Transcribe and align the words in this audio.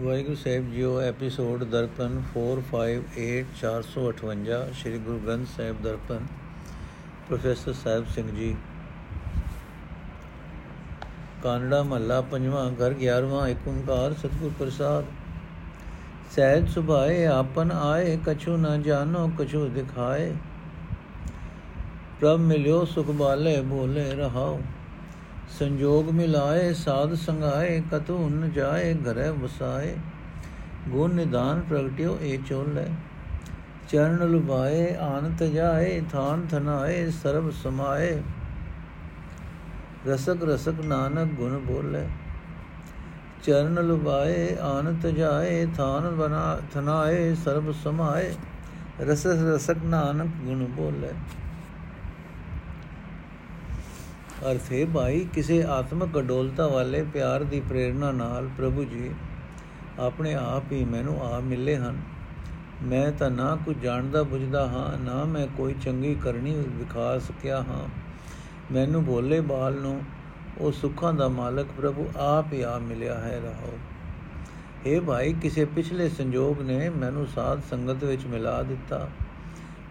ਵਾਹਿਗੁਰੂ 0.00 0.34
ਸਾਹਿਬ 0.34 0.72
ਜੀਓ, 0.72 1.00
episode 1.00 1.64
Darpan 1.64 2.22
458 2.34 3.44
458 3.60 4.72
Sri 4.72 4.98
Guru 4.98 5.18
Granth 5.18 5.48
Sahib 5.56 5.82
Darpan, 5.82 6.26
professor 7.28 7.72
Sahib 7.72 8.06
Singh 8.06 8.36
ji. 8.36 8.56
Kanra 11.42 11.82
ਮਹੱਲਾ 11.82 12.20
ਪੰਜਵਾਂ, 12.20 12.70
ਘਰ 12.70 12.94
11ਵਾਂ 12.94 13.48
ਏਕ 13.48 13.68
ਓੰਕਾਰ 13.68 14.14
ਸਤਿਗੁਰ 14.14 14.52
ਪ੍ਰਸਾਦ। 14.58 15.04
ਸਹਿਜ 16.36 16.68
ਸੁਭਾਏ, 16.68 17.26
ਆਪਨ 17.26 17.72
ਆਏ, 17.72 18.18
ਕਛੂ 18.26 18.56
ਨ 18.56 18.82
ਜਾਣੋ, 18.82 19.30
ਕਛੂ 19.38 19.68
ਦਿਖਾਏ। 19.68 20.34
ਪ੍ਰਭ 22.20 22.40
ਮਿਲਿਓ, 22.40 22.84
ਸੁਖ 22.84 23.06
ਬਾਲੇ, 23.06 23.60
ਬੋਲੇ 23.60 24.10
ਰਹਾਓ। 24.14 24.60
ਸੰਜੋਗ 25.58 26.10
ਮਿਲਾਏ, 26.10 26.72
ਸਾਧ 26.72 27.14
ਸੰਗਾਏ 27.14 27.82
ਕਤੂ 27.92 28.28
ਨ 28.28 28.50
ਜਾਏ, 28.50 28.94
ਘਰੇ 28.94 29.30
ਵਸਾਏ। 29.30 29.96
ਗੁਣ 30.88 31.14
ਨਿਦਾਨ 31.14 31.60
ਪ੍ਰਗਟਿਓ 31.60 32.18
ਏ 32.22 32.36
ਚੋਲੇ 32.36 32.86
ਚਰਨ 33.88 34.30
ਲੁਭਾਏ, 34.30 34.96
ਆਨਤ 34.96 35.42
ਜਾਏ, 35.42 36.00
ਥਾਨ 36.12 36.46
ਥਨਾਏ, 36.46 37.10
ਸਰਬ 37.10 37.50
ਸਮਾਏ। 37.50 38.22
ਰਸਕ 40.06 40.42
ਰਸਕ 40.42 40.80
ਨਾਨਕ 40.84 41.32
ਗੁਣ 41.32 41.58
ਬੋਲੇ। 41.58 42.06
ਚਰਨ 43.42 43.86
ਲੁਭਾਏ, 43.86 44.56
ਆਨਤ 44.62 45.06
ਜਾਏ, 45.06 45.66
ਥਾਨ 45.76 46.10
ਬਨਾ 46.10 46.58
ਥਨਾਏ, 46.74 47.34
ਸਰਬ 47.34 47.72
ਸਮਾਏ। 47.72 48.32
ਰਸਕ 49.00 49.42
ਰਸਕ 49.54 49.76
ਨਾਨਕ 49.84 50.30
ਗੁਣ 50.44 50.64
ਬੋਲੇ। 50.64 51.12
ਅਰਥ 54.44 54.72
ਹੈ 54.72 54.86
ਭਾਈ, 54.86 55.26
ਕਿਸੇ 55.32 55.62
ਆਤਮਿਕ 55.62 56.18
ਅਡੋਲਤਾ 56.18 56.66
ਵਾਲੇ 56.66 57.02
ਪਿਆਰ 57.02 57.42
ਦੀ 57.44 57.60
ਪ੍ਰੇਰਣਾ 57.60 58.12
ਨਾਲ 58.12 58.48
ਪ੍ਰਭੂ 58.58 58.84
ਜੀ 58.84 59.10
ਆਪਣੇ 59.98 60.34
ਆਪ 60.34 60.72
ਹੀ 60.72 60.84
ਮੈਨੂੰ 60.84 61.20
ਆ 61.22 61.40
ਮਿਲੇ 61.40 61.76
ਹਨ। 61.76 61.98
ਮੈਂ 62.82 63.12
ਤਾਂ 63.12 63.30
ਨਾ 63.30 63.58
ਕੁਝ 63.64 63.76
ਜਾਣਦਾ 63.76 64.22
ਬੁੱਝਦਾ 64.22 64.66
ਹਾਂ, 64.66 64.98
ਨਾ 64.98 65.24
ਮੈਂ 65.24 65.46
ਕੋਈ 65.56 65.74
ਚੰਗੀ 65.82 66.14
ਕਰਨੀ 66.14 66.64
ਵਿਖਾ 66.68 67.18
ਸਕਿਆ 67.18 67.60
ਹਾਂ। 67.62 67.88
ਮੈਨੂੰ 68.72 69.04
ਭੋਲੇ 69.04 69.40
ਬਾਲ 69.40 69.74
ਨੂੰ 69.74 70.02
ਉਹ 70.58 70.72
ਸੁੱਖਾਂ 70.72 71.12
ਦਾ 71.12 71.28
ਮਾਲਕ 71.28 71.66
ਪ੍ਰਭੂ 71.76 72.08
ਆਪ 72.16 72.52
ਹੀ 72.52 72.62
ਆ 72.62 72.78
ਮਿਲਿਆ 72.78 73.18
ਹੈ 73.18 73.40
ਰਹੋ 73.44 73.78
ਇਹ 74.86 75.00
ਭਾਈ, 75.00 75.32
ਕਿਸੇ 75.32 75.64
ਪਿਛਲੇ 75.64 76.08
ਸੰਜੋਗ 76.08 76.62
ਨੇ 76.62 76.88
ਮੈਨੂੰ 76.88 77.26
ਸਾਧ 77.26 77.60
ਸੰਗਤ 77.70 78.04
ਵਿੱਚ 78.04 78.26
ਮਿਲਾ 78.26 78.62
ਦਿੱਤਾ। 78.62 79.08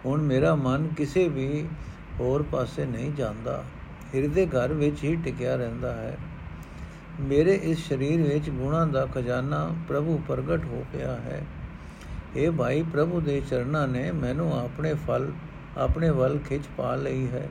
ਹੁਣ 0.04 0.22
ਮੇਰਾ 0.22 0.54
ਮਨ 0.54 0.88
ਕਿਸੇ 0.88 1.28
ਵੀ 1.28 1.68
ਹੋਰ 2.20 2.42
ਪਾਸੇ 2.42 2.86
ਨਹੀਂ 2.86 3.12
ਜਾਂਦਾ। 3.12 3.64
ਹਿਰਦੇ 4.14 4.46
ਘਰ 4.46 4.72
ਵਿੱਚ 4.72 5.04
ਹੀ 5.04 5.16
ਟਿਕਿਆ 5.16 5.56
ਰਹਿੰਦਾ 5.56 5.94
ਹੈ। 5.94 6.16
ਮੇਰੇ 7.20 7.54
ਇਸ 7.54 7.88
ਸਰੀਰ 7.88 8.22
ਵਿੱਚ 8.22 8.50
ਗੁਣਾਂ 8.50 8.86
ਦਾ 8.86 9.06
ਖਜ਼ਾਨਾ 9.06 9.74
ਪ੍ਰਭੂ 9.88 10.20
ਪ੍ਰਗਟ 10.28 10.64
ਹੋ 10.64 10.84
ਪਿਆ 10.92 11.12
ਹੈ। 11.12 11.42
ਇਹ 12.36 12.50
ਭਾਈ, 12.50 12.82
ਪ੍ਰਭੂ 12.82 13.20
ਦੇ 13.20 13.42
ਚਰਨਾਂ 13.50 13.88
ਨੇ 13.88 14.12
ਮੈਨੂੰ 14.12 14.64
ਆਪਣੇ 14.64 14.94
ਫਲ, 14.94 15.32
ਆਪਣੇ 15.78 16.10
ਵੱਲ 16.10 16.38
ਖਿੱਚ 16.38 16.64
ਪਾ 16.76 16.94
ਲਈ 16.94 17.28
ਹੈ। 17.32 17.48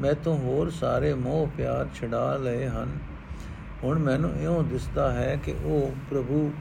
ਮੈਂ 0.00 0.14
ਤੋਂ 0.14 0.38
ਹੋਰ 0.38 0.70
ਸਾਰੇ 0.70 1.14
ਮੋਹ 1.14 1.48
ਪਿਆਰ 1.56 1.86
ਛਡਾ 1.94 2.36
ਲਏ 2.36 2.66
ਹਨ। 2.66 2.98
ਹੁਣ 3.84 3.98
ਮੈਨੂੰ 3.98 4.32
ਇਉਂ 4.42 4.64
ਦਿਸਦਾ 4.64 5.12
ਹੈ 5.12 5.38
ਕਿ 5.44 5.54
ਉਹ 5.64 5.94
ਪ੍ਰਭੂ 6.10 6.52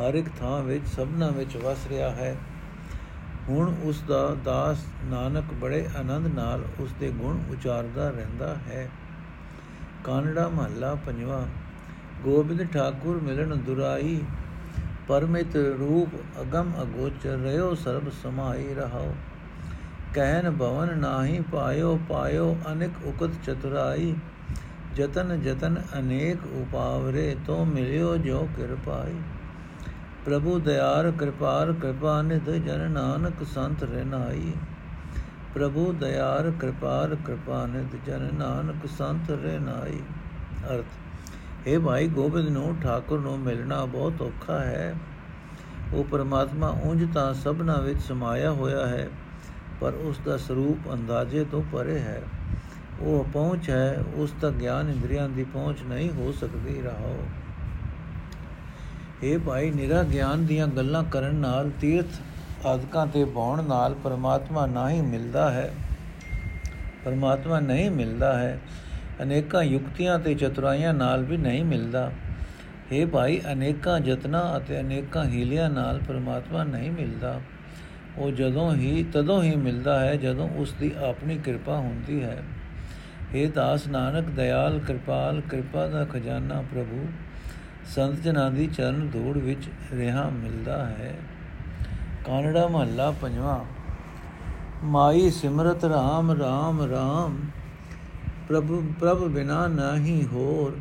ਹਰ 0.00 0.14
ਇੱਕ 0.14 0.26
ਥਾਂ 0.40 0.62
ਵਿੱਚ 0.62 0.86
ਸਭਨਾ 0.86 1.28
ਵਿੱਚ 1.28 1.56
ਵਸ 1.56 1.78
ਰਿਹਾ 1.88 2.10
ਹੈ। 2.10 2.36
ਹੁਣ 3.50 3.74
ਉਸ 3.82 4.02
ਦਾ 4.08 4.36
ਦਾਸ 4.44 4.78
ਨਾਨਕ 5.04 5.44
ਬੜੇ 5.54 5.88
ਆਨੰਦ 5.98 6.26
ਨਾਲ 6.34 6.64
ਉਸ 6.80 6.92
ਦੇ 7.00 7.10
ਗੁਣ 7.10 7.38
ਉਚਾਰਦਾ 7.50 8.10
ਰਹਿੰਦਾ 8.10 8.56
ਹੈ। 8.68 8.88
ਕਾਨੜਾ 10.04 10.48
ਮਹੱਲਾ 10.48 10.94
ਪੰਜਵਾ, 10.94 11.46
ਗੋਬਿੰਦ 12.24 12.66
ਠਾਕੁਰ 12.72 13.20
ਮਿਲਣ 13.20 13.56
ਦੁਰਾਈ, 13.56 14.20
ਪਰਮਿਤ 15.08 15.56
ਰੂਪ 15.56 16.40
ਅਗਮ 16.40 16.72
ਅਗੋਚਰ 16.82 17.38
ਰਿਓ 17.38 17.74
ਸਰਬ 17.74 18.10
ਸਮਾਈ 18.22 18.74
ਰਹਾਓ। 18.74 19.14
ਕਹਿਨ 20.14 20.50
ਭਵਨ 20.50 20.98
ਨਾਹੀ 20.98 21.40
ਪਾਇਓ 21.52 21.98
ਪਾਇਓ 22.08 22.56
ਅਨੇਕ 22.72 23.06
ਉਕਤ 23.06 23.30
ਚਤੁਰਾਈ, 23.44 24.14
ਜਤਨ 24.96 25.40
ਜਤਨ 25.40 25.82
ਅਨੇਕ 25.98 26.46
ਉਪਾਵਰੇ 26.46 27.36
ਤੋ 27.46 27.64
ਮਿਲਿਓ 27.64 28.16
ਜੋ 28.16 28.48
ਕਿਰਪਾਈ। 28.56 29.14
ਪ੍ਰਭੂ 30.26 30.58
ਦਇਆਰ 30.58 31.10
ਕਿਰਪਾਰ 31.10 31.72
ਕਿਰਪਾ 31.72 32.22
ਨਿਧ 32.22 32.50
ਜਨ 32.50 32.90
ਨਾਨਕ 32.90 33.46
ਸੰਤ 33.46 33.82
ਰਹਿਨਾਈ 33.82 34.52
ਪ੍ਰਭੂ 35.54 35.92
ਦਇਆਰ 35.92 36.50
ਕਿਰਪਾਰ 36.50 37.14
ਕਿਰਪਾ 37.26 37.66
ਨਿਧ 37.66 37.96
ਜਨ 38.06 38.28
ਨਾਨਕ 38.34 38.86
ਸੰਤ 38.98 39.30
ਰਹਿਨਾਈ 39.30 39.98
ਅਰਥ 40.74 41.68
ਇਹ 41.68 41.78
ਭਾਈ 41.78 42.08
ਗੋਬਿੰਦ 42.08 42.48
ਨੂੰ 42.48 42.76
ਠਾਕੁਰ 42.82 43.20
ਨੂੰ 43.20 43.38
ਮਿਲਣਾ 43.38 43.84
ਬਹੁਤ 43.84 44.22
ਔਖਾ 44.22 44.58
ਹੈ। 44.60 44.94
ਉਹ 45.92 46.04
ਪਰਮਾਤਮਾ 46.04 46.68
ਉਂਝ 46.82 47.14
ਤਾਂ 47.14 47.34
ਸਭਨਾ 47.34 47.80
ਵਿੱਚ 47.80 48.00
ਸਮਾਇਆ 48.00 48.50
ਹੋਇਆ 48.50 48.86
ਹੈ, 48.86 49.08
ਪਰ 49.80 49.92
ਉਸ 49.94 50.20
ਦਾ 50.26 50.36
ਸਰੂਪ 50.36 50.92
ਅੰਦਾਜ਼ੇ 50.92 51.44
ਤੋਂ 51.44 51.62
ਪਰੇ 51.72 51.98
ਹੈ। 51.98 52.22
ਉਹ 53.00 53.24
ਪਹੁੰਚ 53.32 53.70
ਹੈ, 53.70 54.04
ਉਸ 54.14 54.34
ਤੱਕ 54.40 54.54
ਗਿਆਨ 54.54 54.88
ਇੰਦਰੀਆਂ 54.88 55.28
ਦੀ 55.28 55.44
ਪਹੁੰਚ 55.44 55.82
ਨਹੀਂ 55.82 56.10
ਹੋ 56.10 56.32
ਸਕਦੀ। 56.32 56.80
ਰਹਾਓ 56.82 57.24
ਇਹ 59.22 59.38
ਭਾਈ, 59.38 59.70
ਨਿਰਾ 59.70 60.02
ਗਿਆਨ 60.02 60.46
ਦੀਆਂ 60.46 60.66
ਗੱਲਾਂ 60.66 61.04
ਕਰਨ 61.04 61.34
ਨਾਲ, 61.34 61.70
ਤੀਰਥ 61.80 62.06
ਆਦਿਕਾਂ 62.66 63.06
ਤੇ 63.06 63.24
ਬਾਉਣ 63.24 63.64
ਨਾਲ 63.64 63.94
ਪਰਮਾਤਮਾ 63.94 64.66
ਨਹੀਂ 64.66 65.02
ਮਿਲਦਾ 65.02 65.50
ਹੈ। 65.50 65.74
ਪਰਮਾਤਮਾ 67.04 67.60
ਨਹੀਂ 67.60 67.90
ਮਿਲਦਾ 67.90 68.38
ਹੈ। 68.38 68.60
ਅਨੇਕਾਂ 69.22 69.62
ਯੁਕਤੀਆਂ 69.62 70.18
ਤੇ 70.18 70.34
ਚਤੁਰਾਈਆਂ 70.34 70.94
ਨਾਲ 70.94 71.24
ਵੀ 71.24 71.36
ਨਹੀਂ 71.36 71.64
ਮਿਲਦਾ। 71.64 72.12
ਇਹ 72.92 73.06
ਭਾਈ, 73.06 73.40
ਅਨੇਕਾਂ 73.52 74.00
ਯਤਨਾਂ 74.00 74.56
ਅਤੇ 74.56 74.80
ਅਨੇਕਾਂ 74.80 75.24
ਹੀਲਿਆਂ 75.24 75.70
ਨਾਲ 75.70 76.00
ਪਰਮਾਤਮਾ 76.08 76.64
ਨਹੀਂ 76.64 76.90
ਮਿਲਦਾ। 76.90 77.40
ਉਹ 78.18 78.30
ਜਦੋਂ 78.30 78.74
ਹੀ, 78.74 79.06
ਤਦੋਂ 79.12 79.42
ਹੀ 79.42 79.56
ਮਿਲਦਾ 79.56 80.00
ਹੈ 80.00 80.16
ਜਦੋਂ 80.16 80.48
ਉਸ 80.48 80.72
ਦੀ 80.72 80.92
ਆਪਣੀ 81.04 81.38
ਕਿਰਪਾ 81.38 81.76
ਹੁੰਦੀ 81.76 82.22
ਹੈ। 82.22 82.42
ਇਹ 83.34 83.48
ਦਾਸ 83.48 83.86
ਨਾਨਕ, 83.86 84.24
ਦਇਆਲ, 84.24 84.78
ਕਿਰਪਾਲ, 84.78 85.40
ਕਿਰਪਾ 85.40 85.86
ਦਾ 85.86 86.04
ਖਜ਼ਾਨਾ 86.04 86.60
ਪ੍ਰਭੂ 86.60 87.06
ਸੰਤ 87.86 88.22
ਜਨਾਂ 88.22 88.50
ਦੀ 88.50 88.66
ਚਰਨ 88.66 89.08
ਧੂੜ 89.08 89.38
ਵਿੱਚ 89.38 89.68
ਰਹਾ 89.94 90.30
ਮਿਲਦਾ 90.30 90.86
ਹੈ। 90.86 91.18
ਕਾਨੜਾ 92.26 92.68
ਮਹੱਲਾ 92.68 93.10
ਪੰਜਵਾਂ। 93.10 93.64
ਮਾਈ 94.84 95.30
ਸਿਮਰਤ 95.30 95.84
RAM 95.84 96.32
RAM 96.32 96.82
RAM 96.92 97.34
ਪ੍ਰਭੂ, 98.48 98.92
ਪ੍ਰਭ 99.00 99.28
ਬਿਨਾ 99.28 99.66
ਨਹੀਂ 99.66 100.24
ਹੋਰ। 100.24 100.78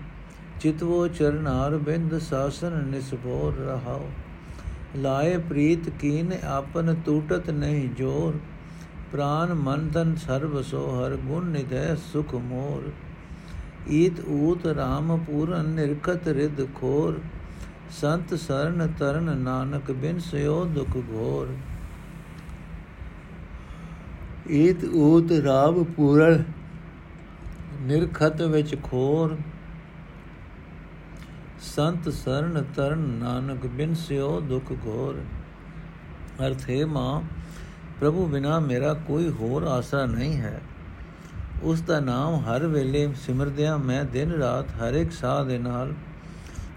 ਚਿਤਵੋ 0.59 1.07
ਚਰਨਾਰ 1.07 1.77
ਬਿੰਦ 1.77 2.17
ਸਾਸਨ 2.17 2.83
ਨਿਸਭੋਰ 2.83 3.55
ਰਹਾਓ 3.55 4.09
ਲਾਏ 4.95 5.37
ਪ੍ਰੀਤ 5.37 5.89
ਕੀਨ 5.89 6.33
ਆਪਨ 6.47 6.95
ਟੂਟਤ 7.05 7.49
ਨਹੀਂ 7.49 7.89
ਜੋਰ। 7.89 8.39
ਪ੍ਰਾਨ 9.11 9.53
ਮਨ 9.53 9.89
ਤਨ 9.89 10.15
ਸਰਬ 10.15 10.61
ਸੋ 10.61 10.77
ਹਰ 10.77 11.15
ਗੁਣ 11.15 11.45
ਨਿਦੈ 11.45 11.95
ਸੁਖ 11.95 12.35
ਮੋਰ। 12.35 12.91
ਈਤ 13.87 14.19
ਊਤ 14.27 14.65
RAM 14.67 15.17
ਪੂਰਨ 15.17 15.69
ਨਿਰਖਤ 15.69 16.27
ਰਿਦ 16.27 16.65
ਖੋਰ, 16.75 17.19
ਸੰਤ 17.91 18.33
ਸਰਨ 18.33 18.87
ਤਰਨ 18.99 19.37
ਨਾਨਕ 19.37 19.91
ਬਿਨ 19.91 20.19
ਸਿਓ 20.19 20.65
ਦੁਖ 20.65 20.97
ਘੋਰ। 20.97 21.53
ਈਤ 24.51 24.85
ਊਤ 24.85 25.31
RAM 25.31 25.83
ਪੂਰਨ 25.83 26.43
ਨਿਰਖਤ 27.81 28.41
ਵਿੱਚ 28.41 28.75
ਖੋਰ, 28.83 29.37
ਸੰਤ 31.61 32.09
ਸਰਨ 32.09 32.63
ਤਰਨ 32.75 32.99
ਨਾਨਕ 32.99 33.65
ਬਿਨ 33.67 33.93
ਸਿਓ 33.93 34.39
ਦੁਖ 34.41 34.71
ਘੋਰ। 34.85 35.21
ਅਰਥ 36.47 36.69
ਹੈ 36.69 36.85
ਮਾਂ, 36.85 37.21
ਪ੍ਰਭੂ 37.99 38.25
ਬਿਨਾ 38.25 38.59
ਮੇਰਾ 38.59 38.93
ਕੋਈ 38.93 39.29
ਹੋਰ 39.29 39.63
ਆਸਰਾ 39.63 40.05
ਨਹੀਂ 40.05 40.37
ਹੈ। 40.37 40.59
ਉਸ 41.63 41.81
ਦਾ 41.81 41.99
ਨਾਮ 41.99 42.35
ਹਰ 42.35 42.67
ਵੇਲੇ 42.67 43.13
ਸਿਮਰਦਿਆਂ, 43.13 43.77
ਮੈਂ 43.77 44.03
ਦਿਨ 44.03 44.31
ਰਾਤ 44.31 44.65
ਹਰ 44.69 44.93
ਇੱਕ 44.93 45.11
ਸਾਹ 45.11 45.45
ਦੇ 45.45 45.57
ਨਾਲ 45.57 45.93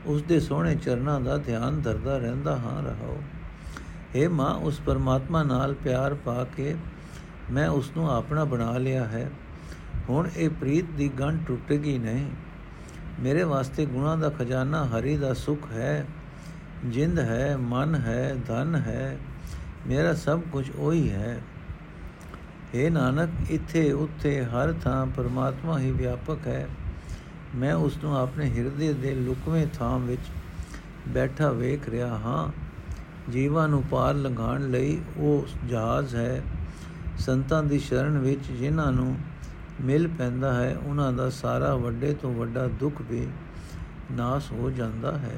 ਉਸ 0.06 0.22
ਦੇ 0.22 0.40
ਸੋਹਣੇ 0.40 0.74
ਚਰਨਾਂ 0.74 1.20
ਦਾ 1.20 1.36
ਧਿਆਨ 1.36 1.80
ਧਰਦਾ 1.80 2.18
ਰਹਿੰਦਾ 2.18 2.56
ਹਾਂ, 2.56 2.82
ਰਹਾਓ। 2.82 3.18
हे 4.16 4.30
ਮਾਂ, 4.30 4.54
ਉਸ 4.54 4.80
ਪਰਮਾਤਮਾ 4.80 5.42
ਨਾਲ 5.42 5.74
ਪਿਆਰ 5.74 6.14
ਪਾ 6.14 6.46
ਕੇ 6.56 6.76
ਮੈਂ 7.50 7.68
ਉਸ 7.68 7.90
ਨੂੰ 7.96 8.10
ਆਪਣਾ 8.10 8.44
ਬਣਾ 8.44 8.78
ਲਿਆ 8.78 9.04
ਹੈ। 9.04 9.30
ਹੁਣ 10.08 10.28
ਇਹ 10.36 10.50
ਪ੍ਰੀਤ 10.50 10.84
ਦੀ 10.84 11.08
ਗੰਢ 11.08 11.46
ਟੁੱਟੇਗੀ 11.46 11.98
ਨਹੀਂ। 11.98 12.26
ਮੇਰੇ 13.20 13.42
ਵਾਸਤੇ 13.42 13.86
ਗੁਣਾ 13.86 14.16
ਦਾ 14.16 14.28
ਖਜ਼ਾਨਾ 14.28 14.84
ਹਰੀ 14.84 15.16
ਦਾ 15.16 15.34
ਸੁਖ 15.34 15.72
ਹੈ, 15.72 16.06
ਜਿੰਦ 16.86 17.18
ਹੈ, 17.18 17.56
ਮਨ 17.60 17.94
ਹੈ, 17.94 18.36
ਧਨ 18.46 18.74
ਹੈ, 18.74 19.18
ਮੇਰਾ 19.86 20.14
ਸਭ 20.14 20.40
ਕੁਝ 20.52 20.70
ਉਹੀ 20.76 21.10
ਹੈ। 21.10 21.40
हे 22.74 22.92
ਨਾਨਕ, 22.92 23.30
ਇੱਥੇ 23.50 23.92
ਉੱਥੇ 23.92 24.44
ਹਰ 24.44 24.72
ਥਾਂ 24.72 25.06
ਪਰਮਾਤਮਾ 25.06 25.78
ਹੀ 25.78 25.90
ਵਿਆਪਕ 25.90 26.38
ਹੈ। 26.46 26.68
ਮੈਂ 27.54 27.74
ਉਸ 27.74 27.98
ਨੂੰ 28.04 28.18
ਆਪਣੇ 28.18 28.50
ਹਿਰਦੇ 28.50 28.92
ਦੇ 28.92 29.14
ਲੁਕਵੇਂ 29.14 29.66
ਥਾਂ 29.66 29.98
ਵਿੱਚ 29.98 30.20
ਬੈਠਾ 31.08 31.50
ਵੇਖ 31.50 31.88
ਰਿਹਾ 31.88 32.06
ਹਾਂ। 32.06 32.52
ਜੀਵਾਂ 33.32 33.68
ਨੂੰ 33.68 33.82
ਪਾਰ 33.82 34.14
ਲੰਘਾਉਣ 34.14 34.70
ਲਈ 34.70 35.02
ਉਹ 35.16 35.46
ਜਹਾਜ਼ 35.68 36.16
ਹੈ। 36.16 36.42
ਸੰਤਾਂ 37.18 37.62
ਦੀ 37.62 37.78
ਸ਼ਰਨ 37.78 38.18
ਵਿੱਚ 38.18 38.52
ਜਿਨ੍ਹਾਂ 38.52 38.92
ਨੂੰ 38.92 39.18
ਮਿਲ 39.80 40.08
ਪੈਂਦਾ 40.08 40.54
ਹੈ, 40.54 40.76
ਉਹਨਾਂ 40.76 41.12
ਦਾ 41.12 41.30
ਸਾਰਾ 41.30 41.74
ਵੱਡੇ 41.74 42.14
ਤੋਂ 42.14 42.34
ਵੱਡਾ 42.34 42.66
ਦੁੱਖ 42.66 43.02
ਵੀ 43.10 43.26
ਨਾਸ 44.12 44.52
ਹੋ 44.52 44.70
ਜਾਂਦਾ 44.70 45.18
ਹੈ। 45.18 45.36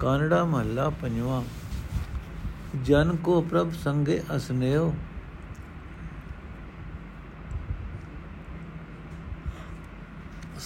ਕਾਨੜਾ 0.00 0.44
ਮਹੱਲਾ 0.44 0.90
ਪੰਜਵਾਂ। 0.90 1.42
ਜਨ 2.84 3.16
ਕੋ 3.16 3.40
ਪ੍ਰਭ 3.40 3.72
ਸੰਗੇ 3.72 4.22
ਅਸਨੇਓ 4.36 4.94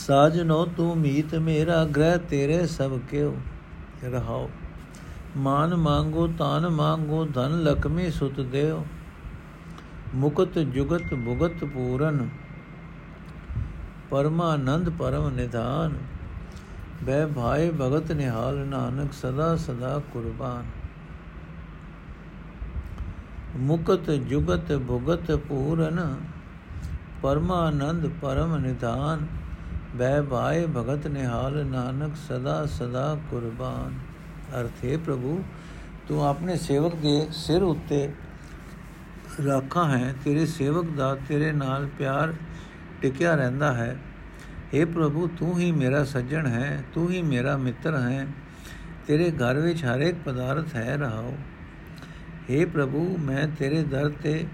ਸਾਜਨੋ, 0.08 0.66
ਤੂੰ 0.66 0.98
ਮੀਤ 0.98 1.34
ਮੇਰਾ 1.34 1.84
ਗ੍ਰਹਿ, 1.84 2.18
ਤੇਰੇ 2.18 2.66
ਸਭ 2.66 2.98
ਕਿਉ? 2.98 3.36
ਰਹਾਓ। 4.04 4.50
ਮਾਨ 5.36 5.76
ਮੰਗੋ, 5.76 6.26
ਤਾਨ 6.26 6.68
ਮੰਗੋ, 6.68 7.24
ਧਨ 7.24 7.62
ਲਖਮੀ 7.62 8.10
ਸੁਤ 8.10 8.40
ਦੇਓ। 8.40 8.86
ਮੁਕਤ 10.14 10.58
ਜੁਗਤ 10.58 11.14
ਭੁਗਤ 11.14 11.64
ਪੂਰਨ। 11.64 12.28
ਪਰਮਾਨੰਦ 14.10 14.90
ਪਰਮ 14.90 15.28
ਨਿਧਾਨ। 15.28 15.94
ਬੈ 17.02 17.26
ਭਾਏ 17.26 17.70
ਭਗਤ 17.70 18.12
ਨਿਹਾਲ 18.12 18.56
ਨਾਨਕ, 18.56 19.12
ਸਦਾ 19.12 19.56
ਸਦਾ 19.56 20.00
ਕੁਰਬਾਨ। 20.12 20.64
ਮੁਕਤ 23.56 24.10
ਜੁਗਤ 24.10 24.76
ਭੁਗਤ 24.76 25.36
ਪੂਰਨ। 25.36 26.16
ਪਰਮਾਨੰਦ 27.22 28.10
ਪਰਮ 28.22 28.56
ਨਿਧਾਨ। 28.56 29.47
ਬੈ 29.96 30.20
ਭਾਏ 30.22 30.66
ਭਗਤ 30.66 31.06
ਨਿਹਾਲ 31.06 31.66
ਨਾਨਕ 31.66 32.16
ਸਦਾ 32.28 32.66
ਸਦਾ 32.66 33.18
ਕੁਰਬਾਨ। 33.30 33.94
ਅਰਥੇ 34.60 34.96
ਪ੍ਰਭੂ, 34.96 35.42
ਤੂੰ 36.08 36.26
ਆਪਣੇ 36.26 36.56
ਸੇਵਕ 36.56 36.94
ਦੇ 36.94 37.28
ਸਿਰ 37.32 37.62
ਉੱਤੇ 37.62 38.08
ਰਾਖਾ 39.46 39.84
ਹੈ, 39.84 40.14
ਤੇਰੇ 40.24 40.46
ਸੇਵਕ 40.46 40.90
ਦਾ 40.90 41.14
ਤੇਰੇ 41.28 41.52
ਨਾਲ 41.52 41.86
ਪਿਆਰ 41.98 42.34
ਟਿਕਿਆ 43.02 43.34
ਰਹਿੰਦਾ 43.34 43.72
ਹੈ। 43.72 43.96
हे 44.74 44.86
ਪ੍ਰਭੂ, 44.86 45.28
ਤੂੰ 45.38 45.58
ਹੀ 45.58 45.72
ਮੇਰਾ 45.72 46.04
ਸੱਜਣ 46.04 46.46
ਹੈ, 46.46 46.84
ਤੂੰ 46.94 47.10
ਹੀ 47.10 47.22
ਮੇਰਾ 47.22 47.56
ਮਿੱਤਰ 47.56 47.96
ਹੈ, 47.96 48.26
ਤੇਰੇ 49.06 49.30
ਘਰ 49.30 49.58
ਵਿੱਚ 49.58 49.84
ਹਰ 49.84 50.00
ਇੱਕ 50.00 50.16
ਪਦਾਰਥ 50.24 50.74
ਹੈ, 50.74 50.96
ਰਹਾਓ। 50.96 51.34
हे 52.50 52.68
ਪ੍ਰਭੂ, 52.68 53.16
ਮੈਂ 53.18 53.48
ਤੇਰੇ 53.48 53.82
ਦਰ 53.82 54.08
ਤੇ 54.22 54.46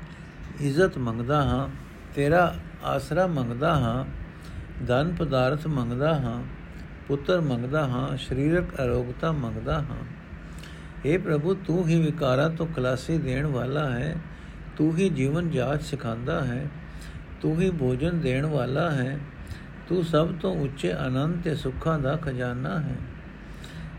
ਇੱਜ਼ਤ 0.60 0.98
ਮੰਗਦਾ 0.98 1.42
ਹਾਂ, 1.42 1.68
ਤੇਰਾ 2.14 2.54
ਆਸਰਾ 2.84 3.26
ਮੰਗਦਾ 3.26 3.74
ਹਾਂ 3.74 4.23
ਧਨ 4.88 5.14
ਪਦਾਰਥ 5.18 5.66
ਮੰਗਦਾ 5.66 6.14
ਹਾਂ, 6.14 6.42
ਪੁੱਤਰ 7.08 7.40
ਮੰਗਦਾ 7.40 7.86
ਹਾਂ, 7.86 8.16
ਸਰੀਰਕ 8.16 8.64
ਅਰੋਗਤਾ 8.84 9.32
ਮੰਗਦਾ 9.32 9.78
ਹਾਂ। 9.78 10.04
हे 11.06 11.20
ਪ੍ਰਭੂ, 11.20 11.54
ਤੂੰ 11.54 11.88
ਹੀ 11.88 12.00
ਵਿਕਾਰਾਂ 12.00 12.50
ਤੋਂ 12.50 12.66
ਖਲਾਸੀ 12.66 13.18
ਦੇਣ 13.18 13.46
ਵਾਲਾ 13.46 13.90
ਹੈ, 13.90 14.16
ਤੂੰ 14.76 14.96
ਹੀ 14.96 15.08
ਜੀਵਨ 15.08 15.50
ਜਾਚ 15.50 15.82
ਸਿਖਾਉਂਦਾ 15.82 16.44
ਹੈ, 16.44 16.66
ਤੂੰ 17.40 17.60
ਹੀ 17.60 17.70
ਭੋਜਨ 17.70 18.20
ਦੇਣ 18.20 18.46
ਵਾਲਾ 18.46 18.90
ਹੈ, 18.90 19.18
ਤੂੰ 19.88 20.04
ਸਭ 20.04 20.28
ਤੋਂ 20.40 20.56
ਉੱਚੇ 20.56 20.92
ਆਨੰਦ 20.92 21.42
ਤੇ 21.42 21.54
ਸੁੱਖਾਂ 21.54 21.98
ਦਾ 21.98 22.16
ਖਜ਼ਾਨਾ 22.16 22.80
ਹੈ। 22.80 22.96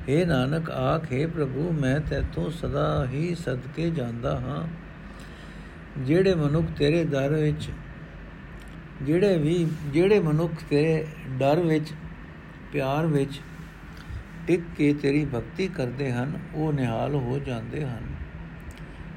ਏ 0.09 0.25
ਨਾਨਕ, 0.25 0.69
ਆਖੇ 0.69 1.25
ਪ੍ਰਭੂ, 1.25 1.71
ਮੈਂ 1.71 1.99
ਤੇਥੋਂ 1.99 2.51
ਸਦਾ 2.51 3.05
ਹੀ 3.05 3.35
ਸਦਕੇ 3.35 3.89
ਜਾਂਦਾ 3.89 4.39
ਹਾਂ। 4.39 4.67
ਜਿਹੜੇ 6.03 6.35
ਮਨੁੱਖ 6.35 6.67
ਤੇਰੇ 6.77 7.05
ਦਰ 7.05 7.29
ਵਿੱਚ 7.29 7.69
ਜਿਹੜੇ 9.03 9.37
ਵੀ, 9.37 9.67
ਜਿਹੜੇ 9.93 10.19
ਮਨੁੱਖ 10.19 10.51
ਤੇਰੇ 10.69 11.05
ਡਰ 11.39 11.59
ਵਿੱਚ, 11.59 11.93
ਪਿਆਰ 12.73 13.05
ਵਿੱਚ 13.05 13.41
ਟਿਕ 14.47 14.61
ਕੇ 14.77 14.93
ਤੇਰੀ 14.93 15.25
ਭਗਤੀ 15.25 15.67
ਕਰਦੇ 15.67 16.11
ਹਨ, 16.11 16.39
ਉਹ 16.55 16.73
ਨਿਹਾਲ 16.73 17.15
ਹੋ 17.15 17.39
ਜਾਂਦੇ 17.39 17.85
ਹਨ। 17.85 18.03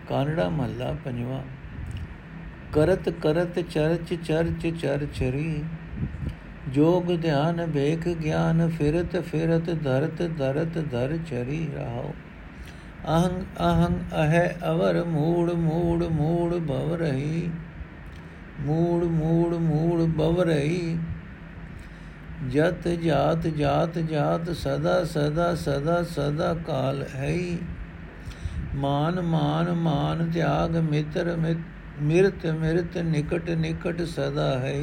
ਕਾਨੜਾ 0.08 0.48
ਮਹੱਲਾ 0.48 0.96
ਪੰਜਵਾ। 1.04 1.42
ਕਰਤ 2.72 3.08
ਕਰਤ 3.08 3.58
ਚਰਚ 3.60 4.14
ਚਰਚ 4.14 4.66
ਚਰਚਰੀ 4.82 5.62
ਜੋਗ 6.68 7.16
ਧਿਆਨ 7.16 7.64
ਵੇਖ 7.66 8.08
ਗਿਆਨ 8.08 8.68
ਫਿਰਤ 8.68 9.16
ਫਿਰਤ 9.20 9.70
ਧਰਤ 9.84 10.22
ਧਰਤ 10.38 10.78
ਧਰ 10.90 11.16
ਚਰੀ 11.30 11.68
ਰਹਾਓ 11.74 12.12
ਅਹੰ 13.06 13.44
ਅਹੰ 13.60 13.98
ਅਹੈ 14.16 14.56
ਅਵਰ 14.70 15.04
ਮੂੜ 15.04 15.50
ਮੂੜ 15.50 16.04
ਮੂੜ 16.04 16.54
ਭਵ 16.54 16.94
ਰਹੀ। 16.94 17.50
ਮੂੜ 18.60 19.04
ਮੂੜ 19.04 19.54
ਮੂੜ 19.54 20.08
ਭਵ 20.18 20.40
ਰਹੀ 20.42 20.98
ਜਤ 22.48 22.88
ਜਾਤ 22.88 23.46
ਜਾਤ 23.46 23.98
ਜਾਤ 23.98 24.50
ਸਦਾ 24.50 25.04
ਸਦਾ 25.04 25.54
ਸਦਾ 25.54 26.02
ਸਦਾ 26.02 26.54
ਕਾਲ 26.66 27.04
ਹੈ। 27.14 27.36
ਮਾਨ 28.74 29.20
ਮਾਨ 29.20 29.72
ਮਾਨ 29.72 30.30
ਤਿਆਗ 30.30 30.76
ਮਿੱਤਰ 30.76 31.36
ਮਿਰਤ 32.02 32.46
ਮਿਰਤ 32.46 32.98
ਨਿਕਟ 32.98 33.50
ਨਿਕਟ 33.50 34.02
ਸਦਾ 34.02 34.58
ਹੈ। 34.58 34.82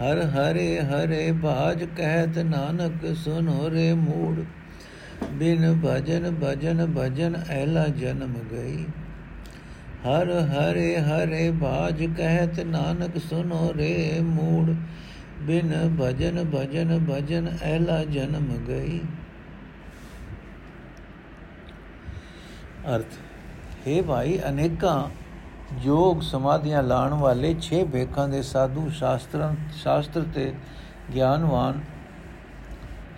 ਹਰ, 0.00 0.18
ਹਰੇ 0.26 0.80
ਹਰੇ 0.80 1.30
ਬਾਜ 1.32 1.84
ਕਹਿਤ 1.96 2.38
ਨਾਨਕ 2.38 3.14
ਸੁਨੋ 3.16 3.70
ਰੇ 3.70 3.92
ਮੂੜ। 3.92 4.44
ਬਿਨ 5.32 5.80
ਭਜਨ 5.84 6.34
ਭਜਨ 6.42 6.86
ਭਜਨ 6.98 7.36
ਐਲਾ 7.50 7.86
ਜਨਮ 8.00 8.34
ਗਈ। 8.52 8.84
ਹਰ 10.04 10.30
ਹਰੇ 10.48 10.96
ਹਰੇ 11.00 11.50
ਬਾਜ 11.50 12.04
ਕਹਿਤ 12.16 12.58
ਨਾਨਕ 12.60 13.18
ਸੁਨੋ 13.20 13.72
ਰੇ 13.76 14.20
ਮੂੜ, 14.20 14.74
ਬਿਨ 15.42 15.72
ਭਜਨ 16.00 16.44
ਭਜਨ 16.50 16.98
ਭਜਨ 17.08 17.48
ਐਲਾ 17.62 18.02
ਜਨਮ 18.04 18.48
ਗਈ। 18.68 19.00
ਅਰਥ, 22.88 23.18
ਹੈ 23.86 24.00
ਭਾਈ 24.02 24.38
ਅਨੇਕਾਂ 24.48 25.08
ਯੋਗ 25.84 26.20
ਸਮਾਧੀਆਂ 26.22 26.82
ਲਾਣ 26.82 27.14
ਵਾਲੇ 27.14 27.54
6 27.60 27.84
ਭੇਖਾਂ 27.92 28.26
ਦੇ 28.28 28.42
ਸਾਧੂ 28.42 28.88
ਸ਼ਾਸਤਰਾਂ, 28.98 29.54
ਸ਼ਾਸਤਰ 29.82 30.24
ਤੇ 30.34 30.52
ਗਿਆਨਵਾਨ, 31.14 31.80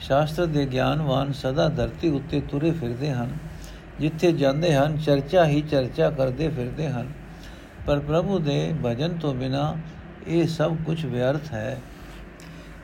ਸ਼ਾਸਤਰ 0.00 0.46
ਦੇ 0.48 0.66
ਗਿਆਨਵਾਨ 0.66 1.32
ਸਦਾ 1.32 1.68
ਧਰਤੀ 1.70 2.10
ਉੱਤੇ 2.10 2.40
ਤੁਰੇ 2.50 2.70
ਫਿਰਦੇ 2.72 3.10
ਹਨ। 3.12 3.36
ਜਿੱਥੇ 4.00 4.32
ਜਾਂਦੇ 4.32 4.74
ਹਨ, 4.74 4.96
ਚਰਚਾ 4.96 5.46
ਹੀ 5.46 5.60
ਚਰਚਾ 5.60 6.10
ਕਰਦੇ 6.10 6.48
ਫਿਰਦੇ 6.48 6.88
ਹਨ। 6.88 7.12
ਪਰ 7.86 7.98
ਪ੍ਰਭੂ 7.98 8.38
ਦੇ 8.38 8.74
ਭਜਨ 8.86 9.18
ਤੋਂ 9.18 9.34
ਬਿਨਾ 9.34 9.76
ਇਹ 10.28 10.46
ਸਭ 10.46 10.76
ਕੁਝ 10.86 11.06
ਵਿਅਰਥ 11.06 11.52
ਹੈ। 11.52 11.80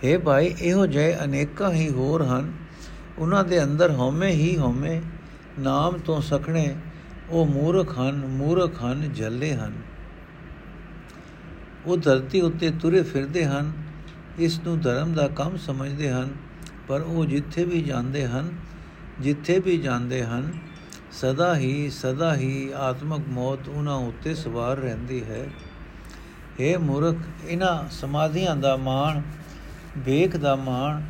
हे 0.05 0.21
ਭਾਈ, 0.21 0.55
ਇਹੋ 0.61 0.87
ਜਿਹੇ 0.87 1.17
ਅਨੇਕਾਂ 1.25 1.73
ਹੀ 1.73 1.91
ਹੋਰ 1.91 2.23
ਹਨ। 2.23 2.53
ਉਹਨਾਂ 3.19 3.45
ਦੇ 3.45 3.65
ਅੰਦਰ 3.65 3.91
ਹਉਮੈ 3.91 4.29
ਹੀ 4.29 4.59
ਹਉਮੈ, 4.59 5.01
ਨਾਮ 5.59 5.99
ਤੋਂ 5.99 6.21
ਸਖਣੇ 6.21 6.75
ਉਹ 7.31 7.47
ਮੂਰਖ 7.47 7.99
ਹਨ 7.99 8.27
ਮੂਰਖ 8.27 8.85
ਹਨ, 8.85 9.13
ਜੱਲੇ 9.13 9.55
ਹਨ। 9.55 9.73
ਉਹ 11.87 11.97
ਧਰਤੀ 11.97 12.41
ਉੱਤੇ 12.41 12.71
ਤੁਰੇ 12.71 13.03
ਫਿਰਦੇ 13.03 13.45
ਹਨ, 13.45 13.73
ਇਸ 14.39 14.61
ਨੂੰ 14.61 14.81
ਧਰਮ 14.81 15.13
ਦਾ 15.13 15.29
ਕੰਮ 15.29 15.57
ਸਮਝਦੇ 15.57 16.11
ਹਨ, 16.11 16.29
ਪਰ 16.89 17.01
ਉਹ 17.01 17.27
ਜਿੱਥੇ 17.27 17.65
ਵੀ 17.65 17.83
ਜਾਂਦੇ 17.83 18.27
ਹਨ, 18.27 18.51
ਜਿੱਥੇ 19.21 19.59
ਵੀ 19.59 19.79
ਜਾਂਦੇ 19.79 20.25
ਹਨ 20.25 20.53
ਸਦਾ 21.13 21.55
ਹੀ 21.57 21.91
ਸਦਾ 21.91 22.35
ਹੀ 22.35 22.73
ਆਤਮਕ 22.77 23.21
ਮੌਤ 23.29 23.69
ਉਹਨਾਂ 23.69 23.95
ਉੱਤੇ 23.95 24.35
ਸਵਾਰ 24.35 24.77
ਰਹਿੰਦੀ 24.77 25.25
ਹੈ। 25.25 25.45
हे 26.61 26.81
ਮੂਰਖ, 26.81 27.17
ਇਹਨਾਂ 27.49 27.89
ਸਮਾਧੀਆਂ 27.91 28.57
ਦਾ 28.57 28.77
ਮਾਣ, 28.77 29.23
ਵੇਖ 29.99 30.37
ਦਾ 30.37 30.55
ਮਾਣ, 30.57 31.03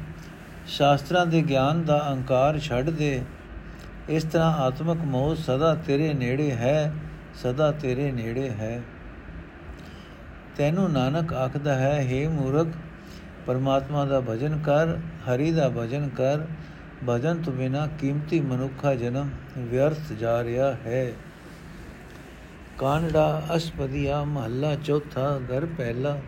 ਸ਼ਾਸਤਰਾਂ 0.66 1.26
ਦੇ 1.26 1.42
ਗਿਆਨ 1.42 1.84
ਦਾ 1.84 1.98
ਅਹੰਕਾਰ 2.08 2.58
ਛੱਡ 2.58 2.90
ਦੇ। 2.90 3.22
ਇਸ 4.08 4.24
ਤਰ੍ਹਾਂ 4.24 4.52
ਆਤਮਕ 4.52 4.96
ਮੋਹ 4.96 5.34
ਸਦਾ 5.34 5.74
ਤੇਰੇ 5.74 6.12
ਨੇੜੇ 6.14 6.50
ਹੈ, 6.50 6.94
ਸਦਾ 7.42 7.72
ਤੇਰੇ 7.72 8.12
ਨੇੜੇ 8.12 8.50
ਹੈ। 8.50 8.82
ਤੈਨੂੰ 10.56 10.92
ਨਾਨਕ 10.92 11.34
ਆਖਦਾ 11.34 11.74
ਹੈ 11.74 12.06
हे 12.10 12.30
ਮੂਰਖ, 12.30 12.66
ਪਰਮਾਤਮਾ 13.46 14.04
ਦਾ 14.04 14.20
ਭਜਨ 14.20 14.58
ਕਰ, 14.58 14.96
ਹਰੀ 14.96 15.50
ਦਾ 15.50 15.68
ਭਜਨ 15.68 16.08
ਕਰ 16.08 16.46
ਭਜਨ 17.06 17.42
ਤੋਂ 17.42 17.52
ਬਿਨਾ 17.52 17.86
ਕੀਮਤੀ 18.00 18.40
ਮਨੁੱਖਾ 18.40 18.94
ਜਨਮ 18.94 19.30
ਵਿਅਰਥ 19.58 20.12
ਜਾ 20.12 20.42
ਰਿਹਾ 20.44 20.72
ਹੈ 20.84 21.12
ਕਾਨੜਾ 22.78 23.42
ਅਸਪਦੀਆ 23.56 24.22
ਮਹੱਲਾ 24.24 24.74
ਚੌਥਾ 24.76 25.38
ਘਰ 25.50 25.66
ਪਹਿਲਾ 25.78 26.18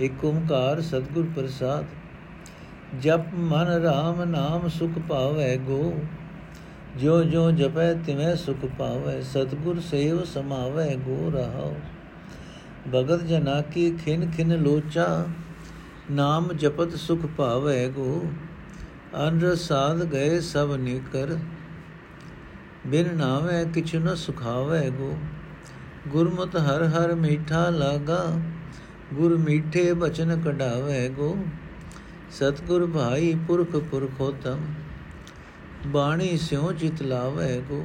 ਇਕ 0.00 0.24
ਓੰਕਾਰ 0.24 0.80
ਸਤਗੁਰ 0.80 1.26
ਪ੍ਰਸਾਦ 1.36 1.84
ਜਪ 3.00 3.34
ਮਨ 3.34 3.68
RAM 3.82 4.24
ਨਾਮ 4.26 4.68
ਸੁਖ 4.68 4.98
ਪਾਵੈ 5.08 5.56
ਗੋ 5.66 5.92
ਜੋ 6.98 7.22
ਜੋ 7.24 7.50
ਜਪੈ 7.50 7.92
ਤਿਵੇਂ 8.06 8.34
ਸੁਖ 8.36 8.64
ਪਾਵੈ 8.78 9.20
ਸਤਗੁਰ 9.22 9.80
ਸੇਵ 9.80 10.22
ਸਮਾਵੈ 10.24 10.94
ਗੋ 11.06 11.30
ਰਹਾਉ 11.30 11.74
ਭਗਤ 12.92 13.24
ਜਨਾ 13.24 13.60
ਕੀ 13.72 13.90
ਖਿਨ 13.96 14.30
ਖਿਨ 14.30 14.56
ਲੋਚਾ 14.62 15.06
ਨਾਮ 16.10 16.52
ਜਪਤ 16.52 16.94
ਸੁਖ 16.96 17.26
ਪਾਵੈ 17.36 17.86
ਗੋ 17.88 18.22
ਅਨਰ 19.16 19.54
ਸਾਧ 19.54 20.04
ਗਏ 20.04 20.40
ਸਭ 20.40 20.72
ਨਿਕਰ 20.80 21.36
ਬਿਨ 22.86 23.16
ਨਾਮੈ 23.16 23.64
ਕਿਛ 23.64 23.94
ਨ 23.96 24.14
ਸੁਖਾਵੈ 24.14 24.90
ਗੋ। 24.90 25.18
ਗੁਰਮਤਿ 26.08 26.58
ਹਰ 26.58 26.84
ਹਰ 26.84 27.14
ਮੀਠਾ 27.14 27.70
ਲਾਗਾ। 27.70 28.38
ਗੁਰ 29.14 29.36
ਮੀਠੇ 29.38 29.92
ਬਚਨ 29.92 30.42
ਕਢਾਵੇ 30.42 31.08
ਗੋ। 31.08 31.36
ਸਤਗੁਰ 32.30 32.86
ਭਾਈ 32.86 33.34
ਪੁਰਖ 33.46 33.76
ਪੁਰਖੋਤਮ। 33.76 34.60
ਬਾਣੀ 35.86 36.36
ਸਿਉ 36.36 36.72
ਚਿਤ 36.72 37.02
ਲਾਵੇ 37.02 37.62
ਗੋ। 37.68 37.84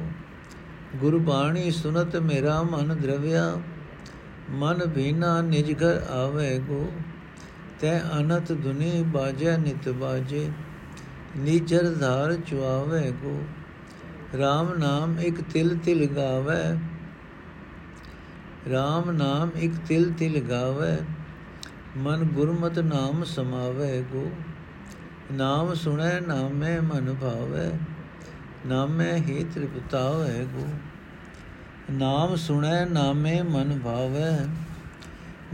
ਗੁਰ 0.96 1.18
ਬਾਣੀ 1.18 1.70
ਸੁਨਤ 1.70 2.16
ਮੇਰਾ 2.16 2.62
ਮਨ 2.62 2.96
ਦਰਵਿਆ। 2.96 3.58
ਮਨ 4.50 4.86
ਭੀਨਾ 4.86 5.42
ਨਿਜ 5.42 5.72
ਘਰ 5.72 6.06
ਆਵੇ 6.10 6.58
ਗੋ। 6.58 6.92
ਤੈ 7.80 8.00
ਅਨਤ 8.00 8.52
ਦੁਨੀ 8.52 9.02
ਬਾਜੈ 9.06 9.58
ਨਿਤ 9.58 9.88
ਬਾਜੇ। 9.88 10.50
ਨੀਚਰ 11.36 11.94
ਧਾਰ 11.94 12.34
ਚੁਆਵੇ 12.34 13.12
ਕੋ। 13.22 13.42
RAM 14.34 14.78
ਨਾਮ 14.78 15.20
ਇੱਕ 15.20 15.40
ਤਿਲ 15.40 15.78
ਤਿਲ 15.78 16.06
ਗਾਵੇ। 16.06 16.78
RAM 18.66 19.10
ਨਾਮ 19.10 19.50
ਇੱਕ 19.56 19.72
ਤਿਲ 19.88 20.12
ਤਿਲ 20.18 20.40
ਗਾਵੇ। 20.40 20.96
ਮਨ 21.96 22.24
ਗੁਰਮਤਿ 22.24 22.82
ਨਾਮ 22.82 23.24
ਸਮਾਵੇ 23.24 24.04
ਕੋ। 24.12 24.30
ਨਾਮ 25.32 25.74
ਸੁਣੈ, 25.74 26.20
ਨਾਮੇ 26.20 26.80
ਮਨ 26.80 27.14
ਭਾਵੇ। 27.14 27.78
ਨਾਮੇ 28.66 29.12
ਹੀ 29.12 29.44
ਤ੍ਰਿਪਤਾਵੇ 29.54 30.46
ਕੋ। 30.52 30.68
ਨਾਮ 31.90 32.36
ਸੁਣੈ, 32.36 32.84
ਨਾਮੇ 32.84 33.42
ਮਨ 33.42 33.80
ਭਾਵੇ। 33.84 34.46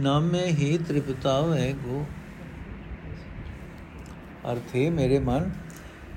ਨਾਮੇ 0.00 0.46
ਹੀ 0.46 0.78
ਤ੍ਰਿਪਤਾਵੇ 0.78 1.74
ਕੋ। 1.84 2.06
ਅਰਥੇ 4.52 4.90
ਮੇਰੇ 4.90 5.18
ਮਨ। 5.18 5.50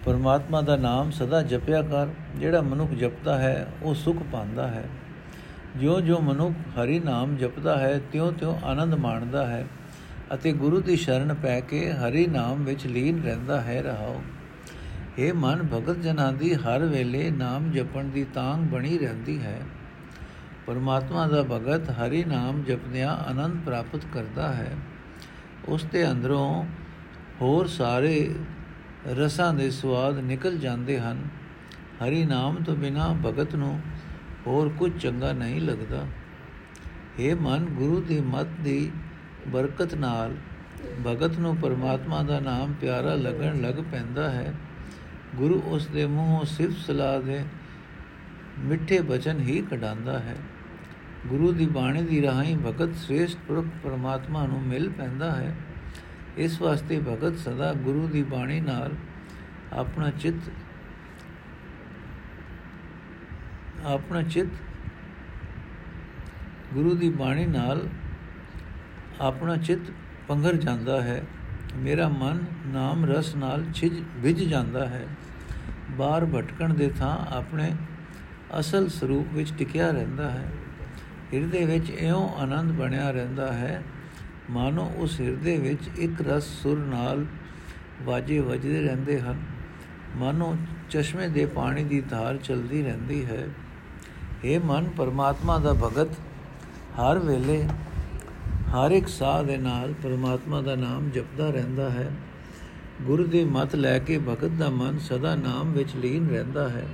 ਪਰਮਾਤਮਾ 0.06 0.62
ਦਾ 0.62 0.76
ਨਾਮ 0.76 1.12
ਸਦਾ 1.12 1.42
ਜਪਿਆ 1.42 1.82
ਕਰ, 1.82 2.08
ਜਿਹੜਾ 2.36 2.62
ਮਨੁੱਖ 2.62 2.92
ਜਪਦਾ 2.92 3.38
ਹੈ, 3.38 3.68
ਉਹ 3.84 3.96
ਸੁਖ 3.96 4.18
ਪਾਉਂਦਾ 4.32 4.68
ਹੈ। 4.68 4.84
ਜੋ 5.82 6.02
ਜੋ 6.02 6.20
ਮਨੁੱਖ 6.20 6.54
ਹਰੀ 6.54 7.00
ਨਾਮ 7.00 7.36
ਜਪਦਾ 7.36 7.78
ਹੈ, 7.78 8.02
ਤਿਉ-ਤਿਉ 8.12 8.60
ਆਨੰਦ 8.64 8.94
ਮਾਣਦਾ 8.94 9.48
ਹੈ 9.48 9.68
ਅਤੇ 10.34 10.54
ਗੁਰੂ 10.54 10.82
ਦੀ 10.82 10.96
ਸ਼ਰਨ 10.96 11.34
ਪੈ 11.34 11.60
ਕੇ 11.60 11.92
ਹਰੀ 11.92 12.28
ਨਾਮ 12.28 12.64
ਵਿੱਚ 12.64 12.88
ਲੀਨ 12.88 13.24
ਰਹਿੰਦਾ 13.24 13.62
ਹੈ 13.62 13.82
ਰਹਾਓ 13.82 14.22
ਇਹ 15.18 15.34
ਮਨ 15.34 15.68
ਭਗਤ 15.74 16.02
ਜਨਾਂ 16.02 16.34
ਦੀ, 16.34 16.54
ਹਰ 16.54 16.80
ਵੇਲੇ 16.80 17.32
ਨਾਮ 17.32 17.72
ਜਪਣ 17.72 18.04
ਦੀ 18.04 18.26
ਤਾਂਗ 18.34 18.62
ਬਣੀ 18.62 18.98
ਰਹਿੰਦੀ 18.98 19.42
ਹੈ। 19.42 19.62
ਪਰਮਾਤਮਾ 20.68 21.28
ਦਾ 21.28 21.44
ਭਗਤ 21.44 21.90
ਹਰੀ 21.90 22.24
ਨਾਮ 22.24 22.64
ਜਪਦਿਆਂ 22.64 23.16
ਆਨੰਦ 23.16 23.66
ਪ੍ਰਾਪਤ 23.66 24.00
ਕਰਦਾ 24.14 24.54
ਹੈ। 24.54 24.72
ਉਸ 25.68 25.84
ਦੇ 25.84 26.12
ਅੰਦਰੋਂ 26.12 26.66
ਹੋਰ 27.42 27.68
ਸਾਰੇ 27.68 28.36
ਰਸਾਂ 29.08 29.54
ਦੇ 29.54 29.72
ਸਵਾਦ 29.72 30.20
ਨਿਕਲ 30.20 30.58
ਜਾਂਦੇ 30.58 31.00
ਹਨ। 31.00 31.24
ਹਰੀ 32.04 32.26
ਨਾਮ 32.26 32.64
ਤੋਂ 32.64 32.76
ਬਿਨਾ 32.76 33.18
ਭਗਤ 33.26 33.56
ਨੂੰ 33.56 33.82
ਹੋਰ 34.48 34.70
ਕੁਝ 34.70 35.02
ਚੰਗਾ 35.02 35.34
ਨਹੀਂ 35.34 35.62
ਲੱਗਦਾ। 35.62 36.06
ਇਹ 37.20 37.36
ਮਨ, 37.36 37.66
ਗੁਰੂ 37.66 38.02
ਦੀ 38.02 38.22
ਮਤ 38.22 38.48
ਦੀ 38.62 38.92
ਬਰਕਤ 39.48 39.96
ਨਾਲ 39.96 40.36
ਭਗਤ 41.08 41.38
ਨੂੰ 41.38 41.58
ਪਰਮਾਤਮਾ 41.58 42.24
ਦਾ 42.24 42.40
ਨਾਮ 42.40 42.74
ਪਿਆਰਾ 42.74 43.16
ਲੱਗਣ 43.16 43.62
ਲੱਗ 43.62 43.74
ਪੈਂਦਾ 43.92 44.30
ਹੈ। 44.30 44.54
ਗੁਰੂ 45.36 45.62
ਉਸ 45.66 45.88
ਦੇ 45.88 46.06
ਮੂੰਹੋਂ 46.06 46.46
ਸਿਰਫ 46.46 46.78
ਸਲਾਹ 46.78 47.22
ਦੇ 47.22 47.44
ਮਿੱਠੇ 48.60 49.02
ਬਚਨ 49.02 49.40
ਹੀ 49.40 49.62
ਕਢਾਉਂਦਾ 49.62 50.20
ਹੈ। 50.20 50.36
ਗੁਰੂ 51.28 51.52
ਦੀ 51.52 51.66
ਬਾਣੀ 51.66 52.02
ਦੀ 52.02 52.22
ਰਾਹੀਂ 52.22 52.58
ਭਗਤ 52.58 52.96
ਸ੍ਰੇਸ਼ਟ 52.96 53.40
ਪੁਰਖ 53.48 53.66
ਪਰਮਾਤਮਾ 53.84 54.48
ਨੂੰ 54.48 54.62
ਮਿਲ 54.62 54.90
ਪੈਂਦਾ 54.90 55.32
ਹੈ। 55.32 55.56
ਇਸ 56.38 56.62
ਵਾਸਤੇ 56.62 57.00
ਭਗਤ 57.00 57.38
ਸਦਾ 57.38 57.74
ਗੁਰੂ 57.74 58.08
ਦੀ 58.08 58.24
ਬਾਣੀ 58.24 58.60
ਨਾਲ 58.62 58.92
ਆਪਣਾ 59.74 60.12
ਚਿੱਤ 60.12 60.52
ਆਪਣਾ 63.86 64.22
ਚਿੱਤ 64.24 64.50
ਗੁਰੂ 66.74 66.96
ਦੀ 66.96 67.10
ਬਾਣੀ 67.10 67.46
ਨਾਲ 67.46 67.88
ਆਪਣਾ 69.22 69.58
ਚਿੱਤ 69.58 69.82
ਪੰਘਰ 70.28 70.56
ਜਾਂਦਾ 70.56 71.02
ਹੈ। 71.02 71.24
ਮੇਰਾ 71.76 72.08
ਮਨ 72.08 72.44
ਨਾਮ 72.68 73.06
ਰਸ 73.06 73.36
ਨਾਲ 73.36 73.64
ਛਿਜ 73.74 74.04
ਵਿਜ 74.16 74.44
ਜਾਂਦਾ 74.44 74.86
ਹੈ। 74.86 75.06
ਬਾਹਰ 75.92 76.26
ਭਟਕਣ 76.26 76.74
ਦੇ 76.74 76.90
ਥਾਂ 76.90 77.36
ਆਪਣੇ 77.36 77.72
ਅਸਲ 78.60 78.90
ਸਰੂਪ 78.90 79.28
ਵਿੱਚ 79.34 79.54
ਟਿਕਿਆ 79.58 79.92
ਰਹਿੰਦਾ 79.92 80.30
ਹੈ। 80.30 80.52
ਹਿਰਦੇ 81.34 81.66
ਵਿੱਚ 81.66 81.90
ਇਉਂ 81.90 82.30
ਆਨੰਦ 82.30 82.72
ਬਣਿਆ 82.72 83.12
ਰਹਿੰਦਾ 83.12 83.54
ਹੈ 83.54 83.84
ਮਾਨੋ, 84.50 84.92
ਉਸ 84.98 85.22
ਹਿਰਦੇ 85.22 85.58
ਵਿੱਚ 85.58 86.00
ਇੱਕ 86.00 86.28
ਰਸ 86.30 86.44
ਸੁਰ 86.44 86.78
ਨਾਲ 86.78 87.26
ਵਾਜੇ 88.04 88.40
ਵੱਜਦੇ 88.40 88.82
ਰਹਿੰਦੇ 88.82 89.20
ਹਨ। 89.22 89.40
ਮਾਨੋ, 90.16 90.56
ਚਸ਼ਮੇ 90.90 91.28
ਦੇ 91.28 91.46
ਪਾਣੀ 91.46 91.84
ਦੀ 91.84 92.02
ਧਾਰ 92.02 92.38
ਚਲਦੀ 92.38 92.84
ਰਹਿੰਦੀ 92.84 93.26
ਹੈ। 93.26 93.48
ਇਹ 94.44 94.60
ਮਨ, 94.60 94.90
ਪਰਮਾਤਮਾ 94.98 95.58
ਦਾ 95.60 95.74
ਭਗਤ, 95.74 96.08
ਹਰ 97.00 97.20
ਵੇਲੇ 97.20 97.68
ਹਰ 98.72 98.92
ਇੱਕ 98.92 99.08
ਸਾਹ 99.08 99.44
ਦੇ 99.44 99.58
ਨਾਲ 99.58 99.94
ਪਰਮਾਤਮਾ 99.94 100.62
ਦਾ 100.62 100.76
ਨਾਮ 100.76 101.10
ਜਪਦਾ 101.10 101.50
ਰਹਿੰਦਾ 101.50 101.90
ਹੈ। 101.90 102.12
ਗੁਰੂ 103.02 103.24
ਦੀ 103.24 103.44
ਮਤ 103.44 103.76
ਲੈ 103.76 104.00
ਕੇ 104.00 104.18
ਭਗਤ 104.18 104.48
ਦਾ 104.48 104.70
ਮਨ 104.70 105.00
ਸਦਾ 105.00 105.36
ਨਾਮ 105.36 105.72
ਵਿੱਚ 105.72 105.96
ਲੀਨ 105.96 106.30
ਰਹਿੰਦਾ 106.30 106.70
ਹੈ। 106.70 106.88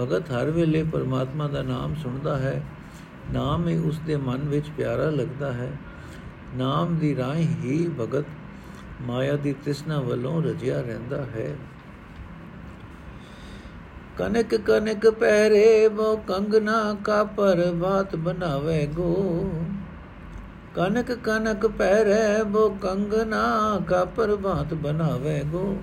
ਭਗਤ 0.00 0.30
ਹਰ 0.30 0.50
ਵੇਲੇ 0.50 0.82
ਪਰਮਾਤਮਾ 0.82 1.48
ਦਾ 1.48 1.62
ਨਾਮ 1.62 1.94
ਸੁਣਦਾ 1.94 2.38
ਹੈ। 2.38 2.62
ਨਾਮ 3.32 3.68
ਹੀ 3.68 3.78
ਉਸ 3.78 3.98
ਦੇ 3.98 4.16
ਮਨ 4.16 4.38
ਵਿੱਚ 4.38 4.66
ਪਿਆਰਾ 4.76 5.10
ਲੱਗਦਾ 5.10 5.52
ਹੈ। 5.52 5.72
ਨਾਮ 6.56 6.96
ਦੀ 6.96 7.16
ਰਾਹੀਂ 7.16 7.48
ਹੀ 7.48 7.90
ਭਗਤ 8.00 8.24
ਮਾਇਆ 9.00 9.36
ਦੀ 9.36 9.52
ਤ੍ਰਿਸ਼ਨਾ 9.52 10.00
ਵੱਲੋਂ 10.00 10.42
ਰਜਿਆ 10.42 10.80
ਰਹਿੰਦਾ 10.80 11.22
ਹੈ। 11.22 11.56
ਕਨਕ 14.18 14.54
ਕਨਕ 14.54 15.10
ਪਹਿਰੇ 15.10 15.88
ਬੋ 15.88 16.16
ਕੰਗਨਾ 16.16 16.96
ਕਾ 17.04 17.24
ਪਰਬਾਤ 17.24 18.16
ਬਣਾਵੇ 18.16 18.86
ਗੋ। 18.86 19.52
ਕਨਕ 20.74 21.12
ਕਨਕ 21.12 21.66
ਪਹਿਰੇ 21.66 22.44
ਬੋ 22.44 22.68
ਕੰਗਨਾ 22.82 23.80
ਕਾ 23.88 24.04
ਪਰਬਾਤ 24.04 24.74
ਬਣਾਵੇ 24.74 25.42
ਗੋ। 25.44 25.76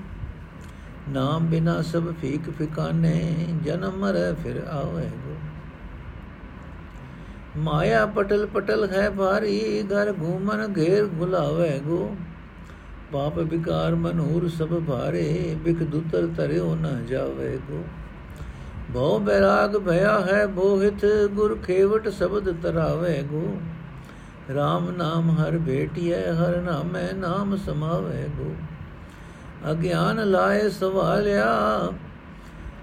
ਨਾਮ 1.09 1.47
ਬਿਨਾ 1.47 1.81
ਸਭ 1.81 2.13
ਫੀਕ 2.21 2.49
ਫਿਕਾਨੇ, 2.49 3.47
ਜਨਮ 3.63 3.97
ਮਰੇ 3.97 4.33
ਫਿਰ 4.43 4.67
ਆਵੇ 4.67 5.09
ਗੋ। 5.25 5.28
ਮਾਇਆ 7.59 8.05
ਪਟਲ 8.05 8.45
ਪਟਲ 8.45 8.87
ਹੈ 8.89 9.09
ਭਾਰੀ, 9.09 9.83
ਘਰ 9.83 10.13
ਘੂਮਨ 10.21 10.73
ਘੇਰ 10.77 11.05
ਗੁਲਾਵੇ 11.05 11.79
ਗੋ। 11.79 12.15
ਪਾਪ 13.11 13.39
ਵਿਕਾਰ 13.39 13.95
ਮਨੂਰ 13.95 14.47
ਸਭ 14.49 14.67
ਭਾਰੇ 14.67 15.55
ਬਿਕ 15.63 15.83
ਦੁਤਰ 15.83 16.27
ਤਰਿਓ 16.37 16.75
ਨ 16.75 17.05
ਜਾਵੇ 17.05 17.57
ਗੋ। 17.71 17.83
ਭਉ 18.93 19.19
ਬੈਰਾਗ 19.19 19.77
ਭਇਆ 19.77 20.19
ਹੈ 20.19 20.45
ਬੋਹਿਤ 20.47 21.05
ਗੁਰ 21.31 21.57
ਖੇਵਟ 21.67 22.07
ਸ਼ਬਦ 22.09 22.55
ਤਰਾਵੇ 22.61 23.21
ਗੋ। 23.23 23.57
RAM 24.51 24.91
ਨਾਮ 24.97 25.29
ਹਰ 25.31 25.57
ਭੇਟਿਐ, 25.57 26.31
ਹਰ 26.33 26.57
ਨਾਮੈ 26.61 27.11
ਨਾਮ 27.13 27.57
ਸਮਾਵੇ 27.57 28.27
ਗੋ। 28.37 28.55
ਅਗਿਆਨ 29.71 30.23
ਲਾਏ 30.29 30.69
ਸਵਾਲਿਆ, 30.69 31.49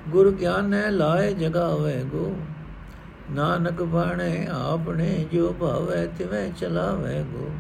ਗੁਰ 0.08 0.30
ਗਿਆਨੈ 0.30 0.90
ਲਾਏ 0.90 1.32
ਜਗਾਵੇ 1.34 2.02
ਗੋ। 2.02 2.36
ਨਾਨਕ 3.30 3.82
ਬਾਣੇ 3.82 4.46
ਆਪਣੇ 4.52 5.26
ਜੋ 5.32 5.52
ਭਾਵੇ 5.60 6.06
ਤਿਵੇਂ 6.06 6.52
ਚਲਾਵੇ 6.52 7.22
ਗੋ। 7.22 7.50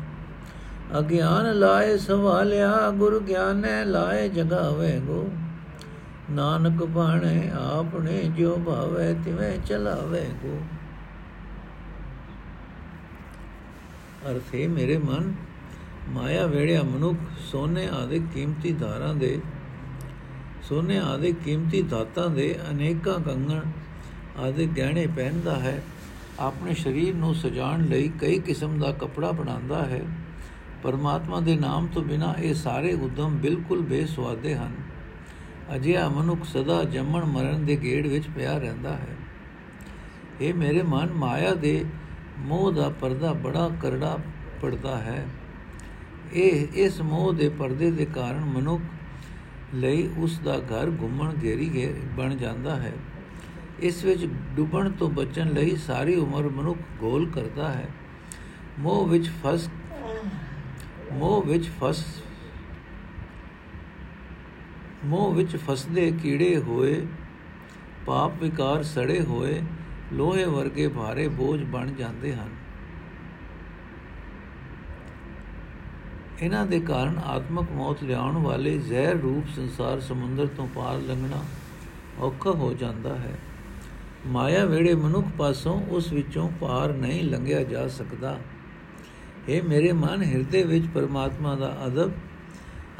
ਅਗਿਆਨ 0.98 1.54
ਲਾਏ 1.54 1.96
ਸਵਾਲਿਆ, 1.96 2.90
ਗੁਰ 2.90 3.20
ਗਿਆਨੈ 3.20 3.84
ਲਾਏ 3.84 4.28
ਜਗਾਵੇ 4.28 5.00
ਗੋ। 5.00 5.28
ਨਾਨਕ 6.30 6.84
ਬਾਣੇ 6.84 7.50
ਆਪਣੇ 7.54 8.22
ਜੋ 8.22 8.56
ਭਾਵੇ 8.66 9.14
ਤਿਵੇਂ 9.24 9.58
ਚਲਾਵੇ 9.58 10.28
ਗੋ। 10.42 10.60
ਅਰਥੇ 14.30 14.66
ਮੇਰੇ 14.66 14.98
ਮਨ, 14.98 15.34
ਮਾਇਆ 16.08 16.46
ਵੇੜਿਆ 16.46 16.82
ਮਨੁੱਖ 16.82 17.18
ਸੋਨੇ 17.52 17.88
ਆਦਿ 17.88 18.18
ਕੀਮਤੀ 18.34 18.72
ਧਾਰਾਂ 18.72 19.14
ਦੇ, 19.14 19.40
ਸੋਨੇ 20.62 20.98
ਆਦਿ 20.98 21.32
ਕੀਮਤੀ 21.32 21.82
ਧਾਤਾਂ 21.82 22.30
ਦੇ 22.30 22.58
ਅਨੇਕਾਂ 22.70 23.20
ਕੰਗਣ 23.20 23.60
ਆਦਿ 24.38 24.66
ਗਹਿਣੇ 24.66 25.06
ਪਹਿਨਦਾ 25.06 25.56
ਹੈ। 25.56 25.82
ਆਪਣੇ 26.40 26.74
ਸਰੀਰ 26.74 27.14
ਨੂੰ 27.14 27.34
ਸਜਾਉਣ 27.34 27.84
ਲਈ 27.84 28.08
ਕਈ 28.08 28.38
ਕਿਸਮ 28.38 28.78
ਦਾ 28.78 28.92
ਕਪੜਾ 28.92 29.32
ਬਣਾਉਂਦਾ 29.32 29.84
ਹੈ। 29.86 30.02
ਪਰਮਾਤਮਾ 30.82 31.40
ਦੇ 31.40 31.56
ਨਾਮ 31.56 31.86
ਤੋਂ 31.86 32.02
ਬਿਨਾ 32.02 32.34
ਇਹ 32.38 32.54
ਸਾਰੇ 32.54 32.92
ਉਦਮ 32.94 33.36
ਬਿਲਕੁਲ 33.36 33.80
ਬੇਸਵਾਦੇ 33.80 34.54
ਹਨ। 34.54 34.72
ਅਜਿਹਾ 35.76 36.08
ਮਨੁੱਖ 36.08 36.44
ਸਦਾ 36.44 36.84
ਜੰਮਣ 36.84 37.24
ਮਰਨ 37.24 37.64
ਦੇ 37.64 37.76
ਗੇੜ 37.76 38.06
ਵਿੱਚ 38.06 38.24
ਪਿਆ 38.36 38.58
ਰਹਿੰਦਾ 38.58 38.92
ਹੈ। 38.92 39.16
ਇਹ 40.40 40.54
ਮੇਰੇ 40.54 40.82
ਮਨ 40.82 41.12
ਮਾਇਆ 41.12 41.54
ਦੇ 41.54 41.84
ਮੋਹ 42.38 42.72
ਦਾ 42.72 42.88
ਪਰਦਾ 42.88 43.32
ਬੜਾ 43.32 43.70
ਕਰੜਾ 43.82 44.18
ਪੜਦਾ 44.62 44.96
ਹੈ। 44.98 45.26
ਇਹ, 46.32 46.66
ਇਸ 46.74 47.00
ਮੋਹ 47.00 47.32
ਦੇ 47.32 47.48
ਪਰਦੇ 47.48 47.90
ਦੇ 47.90 48.04
ਕਾਰਨ 48.04 48.44
ਮਨੁੱਖ 48.44 48.82
ਲਈ 49.74 50.10
ਉਸ 50.18 50.38
ਦਾ 50.38 50.58
ਘਰ 50.58 50.92
ਘੁੰਮਣ 51.00 51.32
ਘੇਰੀ 51.42 51.94
ਬਣ 52.16 52.36
ਜਾਂਦਾ 52.36 52.76
ਹੈ। 52.76 52.92
ਇਸ 53.80 54.04
ਵਿੱਚ 54.04 54.24
ਡੁੱਬਣ 54.56 54.90
ਤੋਂ 54.90 55.10
ਬਚਣ 55.10 55.52
ਲਈ 55.52 55.76
ਸਾਰੀ 55.76 56.14
ਉਮਰ 56.14 56.48
ਮਨੁੱਖ 56.48 56.78
ਗੋਲ 57.00 57.30
ਕਰਦਾ 57.30 57.68
ਹੈ। 57.72 57.88
ਮੋਹ 58.78 59.06
ਵਿੱਚ 59.06 59.30
ਫਸ 59.44 59.68
ਮੋਹ 61.12 61.42
ਵਿੱਚ 61.42 61.68
ਫਸ 61.80 62.04
ਮੋਹ 65.04 65.34
ਵਿੱਚ 65.34 65.56
ਫਸਦੇ 65.56 66.10
ਕੀੜੇ 66.22 66.56
ਹੋਏ, 66.56 67.06
ਪਾਪ 68.06 68.42
ਵਿਕਾਰ 68.42 68.82
ਸੜੇ 68.82 69.20
ਹੋਏ, 69.20 69.62
ਲੋਹੇ 70.12 70.44
ਵਰਗੇ 70.44 70.88
ਭਾਰੇ 70.88 71.28
ਬੋਝ 71.28 71.62
ਬਣ 71.64 71.90
ਜਾਂਦੇ 71.90 72.34
ਹਨ। 72.34 72.50
ਇਹਨਾਂ 76.42 76.66
ਦੇ 76.66 76.80
ਕਾਰਨ 76.80 77.18
ਆਤਮਕ 77.18 77.70
ਮੌਤ 77.72 78.02
ਲਿਆਉਣ 78.02 78.36
ਵਾਲੇ 78.36 78.78
ਜ਼ਹਿਰ 78.78 79.16
ਰੂਪ 79.16 79.48
ਸੰਸਾਰ 79.56 80.00
ਸਮੁੰਦਰ 80.00 80.46
ਤੋਂ 80.46 80.68
ਪਾਰ 80.68 80.98
ਲੰਘਣਾ 80.98 81.44
ਔਖਾ 82.18 82.50
ਹੋ 82.50 82.72
ਜਾਂਦਾ 82.74 83.14
ਹੈ। 83.16 83.38
ਮਾਇਆ 84.26 84.64
ਵੇੜੇ 84.64 84.94
ਮਨੁੱਖ 84.94 85.26
ਪਾਸੋਂ 85.38 85.82
ਉਸ 85.88 86.12
ਵਿੱਚੋਂ 86.12 86.50
ਪਾਰ 86.60 86.92
ਨਹੀਂ 86.92 87.22
ਲੰਘਿਆ 87.24 87.62
ਜਾ 87.62 87.88
ਸਕਦਾ। 87.88 88.38
ਇਹ 89.48 89.62
ਮੇਰੇ 89.62 89.92
ਮਨ, 89.92 90.22
ਹਿਰਦੇ 90.22 90.62
ਵਿੱਚ 90.62 90.86
ਪਰਮਾਤਮਾ 90.94 91.54
ਦਾ 91.54 91.76
ਅਦਬ 91.86 92.12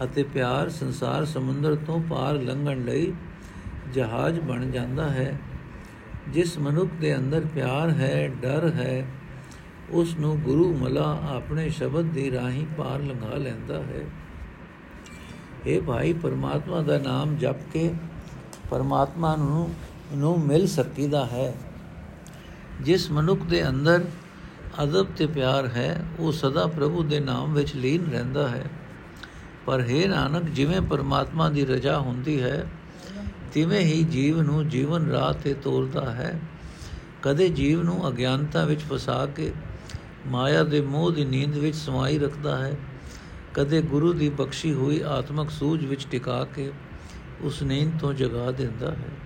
ਅਤੇ 0.04 0.23
ਪਿਆਰ 0.23 0.68
ਸੰਸਾਰ 0.68 1.25
ਸਮੁੰਦਰ 1.25 1.75
ਤੋਂ 1.75 2.00
ਪਾਰ 2.00 2.35
ਲੰਘਣ 2.35 2.85
ਲਈ 2.85 3.12
ਜਹਾਜ਼ 3.95 4.40
ਬਣ 4.40 4.71
ਜਾਂਦਾ 4.71 5.09
ਹੈ। 5.11 5.38
ਜਿਸ 6.28 6.59
ਮਨੁੱਖ 6.59 6.90
ਦੇ 7.00 7.16
ਅੰਦਰ 7.16 7.42
ਪਿਆਰ 7.54 7.90
ਹੈ, 7.90 8.30
ਡਰ 8.42 8.73
ਹੈ, 8.75 9.06
ਉਸ 9.90 10.16
ਨੂੰ 10.18 10.40
ਗੁਰੂ 10.40 10.76
ਮਲਾ 10.76 11.23
ਆਪਣੇ 11.28 11.68
ਸ਼ਬਦ 11.68 12.04
ਦੀ 12.04 12.30
ਰਾਹੀਂ 12.30 12.66
ਪਾਰ 12.78 13.00
ਲੰਘਾ 13.00 13.37
ਲੈਂਦਾ 13.37 13.83
ਹੈ। 13.83 14.04
ਇਹ 15.66 15.83
ਭਾਈ, 15.83 16.12
ਪਰਮਾਤਮਾ 16.12 16.83
ਦਾ 16.83 16.99
ਨਾਮ 16.99 17.37
ਜਪ 17.37 17.56
ਕੇ 17.73 17.95
ਪਰਮਾਤਮਾ 18.71 19.37
ਨੂੰ 19.37 19.75
ਨੂੰ 20.14 20.40
ਮਿਲ 20.40 20.66
ਸਕੀਦਾ 20.66 21.26
ਹੈ। 21.26 21.54
ਜਿਸ 22.80 23.10
ਮਨੁੱਖ 23.10 23.42
ਦੇ 23.42 23.68
ਅੰਦਰ 23.68 24.04
ਅਦਬ 24.82 25.06
ਤੇ 25.16 25.26
ਪਿਆਰ 25.26 25.66
ਹੈ, 25.66 26.04
ਉਹ 26.18 26.32
ਸਦਾ 26.32 26.66
ਪ੍ਰਭੂ 26.66 27.02
ਦੇ 27.02 27.20
ਨਾਮ 27.20 27.54
ਵਿੱਚ 27.54 27.76
ਲੀਨ 27.76 28.10
ਰਹਿੰਦਾ 28.10 28.48
ਹੈ। 28.48 28.64
ਪਰ 29.66 29.80
ਹੈ 29.80 30.08
ਨਾਨਕ, 30.08 30.44
ਜਿਵੇਂ 30.44 30.80
ਪਰਮਾਤਮਾ 30.80 31.50
ਦੀ 31.50 31.66
ਰਜਾ 31.66 31.98
ਹੁੰਦੀ 31.98 32.42
ਹੈ, 32.42 32.66
ਤਿਵੇਂ 33.52 33.80
ਹੀ 33.80 34.04
ਜੀਵ 34.04 34.42
ਨੂੰ 34.42 34.68
ਜੀਵਨ 34.68 35.10
ਰਾਹ 35.10 35.32
ਤੇ 35.32 35.54
ਤੋਰਦਾ 35.54 36.10
ਹੈ। 36.10 36.40
ਕਦੇ 37.22 37.48
ਜੀਵ 37.48 37.82
ਨੂੰ 37.82 38.08
ਅਗਿਆਨਤਾ 38.08 38.64
ਵਿੱਚ 38.64 38.80
ਫਸਾ 38.80 39.26
ਕੇ 39.26 39.52
ਮਾਇਆ 40.26 40.62
ਦੇ 40.62 40.80
ਮੋਹ 40.80 41.12
ਦੀ 41.12 41.25
ਨੀਂਦ 41.25 41.56
ਵਿੱਚ 41.56 41.76
ਸਮਾਈ 41.76 42.18
ਰੱਖਦਾ 42.18 42.58
ਹੈ। 42.58 42.76
ਕਦੇ 43.54 43.82
ਗੁਰੂ 43.82 44.12
ਦੀ 44.12 44.28
ਬਖਸ਼ੀ 44.28 44.75
ਹੋਈ 44.75 45.00
ਆਤਮਿਕ 45.00 45.50
ਸੂਝ 45.50 45.84
ਵਿੱਚ 45.84 46.06
ਟਿਕਾ 46.10 46.44
ਕੇ 46.44 46.72
ਉਸ 47.40 47.62
ਨੀਂਦ 47.62 47.98
ਤੋਂ 48.00 48.14
ਜਗਾ 48.14 48.50
ਦਿੰਦਾ 48.50 48.90
ਹੈ। 48.90 49.25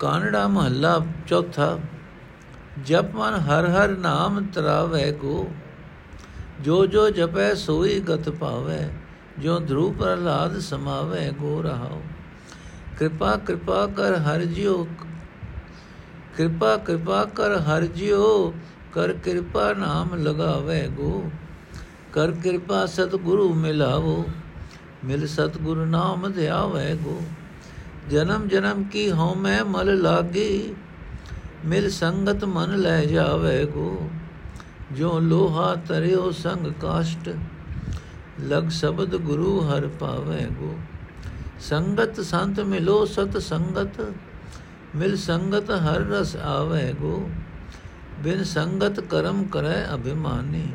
ਕਾਨੜਾ 0.00 0.46
ਮਹੱਲਾ 0.48 0.98
ਚੌਥਾ 1.28 1.78
ਜਪ 2.86 3.14
ਮਨ 3.14 3.34
ਹਰ 3.40 3.66
ਹਰ 3.68 3.90
ਨਾਮ 3.98 4.44
ਤਰਾਵੇ 4.54 5.10
ਕੋ 5.12 5.46
ਜੋ 6.62 6.84
ਜੋ 6.86 7.08
ਜਪੈ 7.10 7.52
ਸੋਈ 7.54 7.98
ਗਤ 8.00 8.28
ਪਾਵੇ 8.30 8.78
ਜੋ 9.40 9.58
ਧਰੂ 9.58 9.90
ਪ੍ਰਹਲਾਦ 9.92 10.58
ਸਮਾਵੇ 10.60 11.30
ਗੋ 11.40 11.60
ਰਹਾਉ 11.62 12.00
ਕਿਰਪਾ 12.98 13.34
ਕਿਰਪਾ 13.46 13.86
ਕਰ 13.96 14.16
ਹਰ 14.20 14.44
ਜਿਉ 14.46 14.84
ਕਿਰਪਾ 16.36 16.76
ਕਿਰਪਾ 16.76 17.24
ਕਰ 17.34 17.56
ਹਰ 17.60 17.86
ਜਿਉ 17.94 18.52
ਕਰ 18.92 19.12
ਕਿਰਪਾ 19.24 19.72
ਨਾਮ 19.72 20.14
ਲਗਾਵੇ 20.18 20.86
ਗੋ 20.96 21.30
ਕਰ 22.12 22.30
ਕਿਰਪਾ 22.42 22.84
ਸਤਿਗੁਰੂ 22.86 23.52
ਮਿਲਾਵੋ 23.54 24.24
ਮਿਲ 25.04 25.26
ਸਤਿਗੁਰੂ 25.26 25.84
ਨਾਮ 25.86 26.30
ਧਿਆਵੇ 26.32 26.94
ਗੋ 26.94 27.20
ਜਨਮ 28.10 28.46
ਜਨਮ 28.48 28.82
ਕੀ 28.84 29.10
ਹਉ 29.10 29.34
ਮੈਂ 29.34 29.64
ਮਲ 29.64 30.00
ਲਾਗੀ, 30.00 30.74
ਮਿਲ 31.64 31.88
ਸੰਗਤ 31.90 32.44
ਮਨ 32.44 32.76
ਲੈ 32.76 33.04
ਜਾਵੇ 33.04 33.64
ਗੋ 33.66 34.10
ਜੋ 34.92 35.18
ਲੋਹਾ 35.20 35.74
ਤਰਿਓ 35.88 36.30
ਸੰਗ 36.30 36.66
ਕਾਸ਼ਟ, 36.80 37.28
ਲਗ 38.40 38.68
ਸ਼ਬਦ 38.70 39.16
ਗੁਰੂ 39.16 39.60
ਹਰ 39.60 39.86
ਪਾਵੇ 40.00 40.46
ਗੋ 40.60 40.74
ਸੰਗਤ 41.60 42.20
ਸੰਤ 42.20 42.60
ਮਿਲੋ 42.64 43.04
ਸਤ 43.04 43.38
ਸੰਗਤ, 43.38 44.00
ਮਿਲ 44.96 45.16
ਸੰਗਤ 45.16 45.70
ਹਰ 45.70 46.06
ਰਸ 46.10 46.36
ਆਵੇ 46.36 46.92
ਗੋ 46.92 47.28
ਬਿਨ 48.22 48.42
ਸੰਗਤ 48.44 49.00
ਕਰਮ 49.00 49.44
ਕਰੈ 49.44 49.84
ਅਭਿਮਾਨੀ 49.94 50.66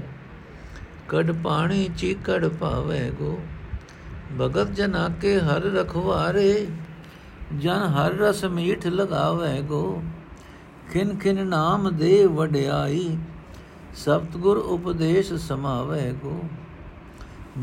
ਕੜ 1.10 1.32
ਪਾਣੀ 1.44 1.90
ਚੀਕੜ 1.98 2.48
ਪਾਵੇ 2.50 3.10
ਗੋ 3.20 3.38
ਭਗਤ 4.40 4.72
ਜਨਾ 4.72 5.08
ਕੇ 5.22 5.40
ਹਰ 5.40 5.72
ਰਖਵਾਰੇ 5.74 6.68
ਜਨ 7.54 7.78
ਹਰ 7.78 8.12
ਰਸ 8.12 8.46
ਮੀਠ 8.46 8.88
ਲਗਾਵੇ 8.88 9.62
ਗੋ। 9.62 10.04
ਖਿਨ 10.94 11.18
ਖਿਨ 11.18 11.48
ਨਾਮ 11.48 11.98
ਦੇ 11.98 12.26
ਵਡਿਆਈ 12.26 13.18
ਸਤਗੁਰ 13.96 14.58
ਉਪਦੇਸ਼ 14.58 15.34
ਸਮਾਵੇ 15.34 16.12
ਗੋ। 16.12 16.42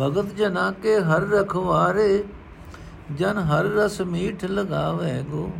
ਭਗਤ 0.00 0.34
ਜਨਾ 0.34 0.70
ਕੇ 0.70 1.00
ਹਰ 1.00 1.20
ਰਖਵਾਰੇ, 1.20 2.24
ਜਨ 3.16 3.38
ਹਰ 3.38 3.64
ਰਸ 3.64 4.00
ਮੀਠ 4.00 4.44
ਲਗਾਵੇ 4.44 5.22
ਗੋ। 5.22 5.52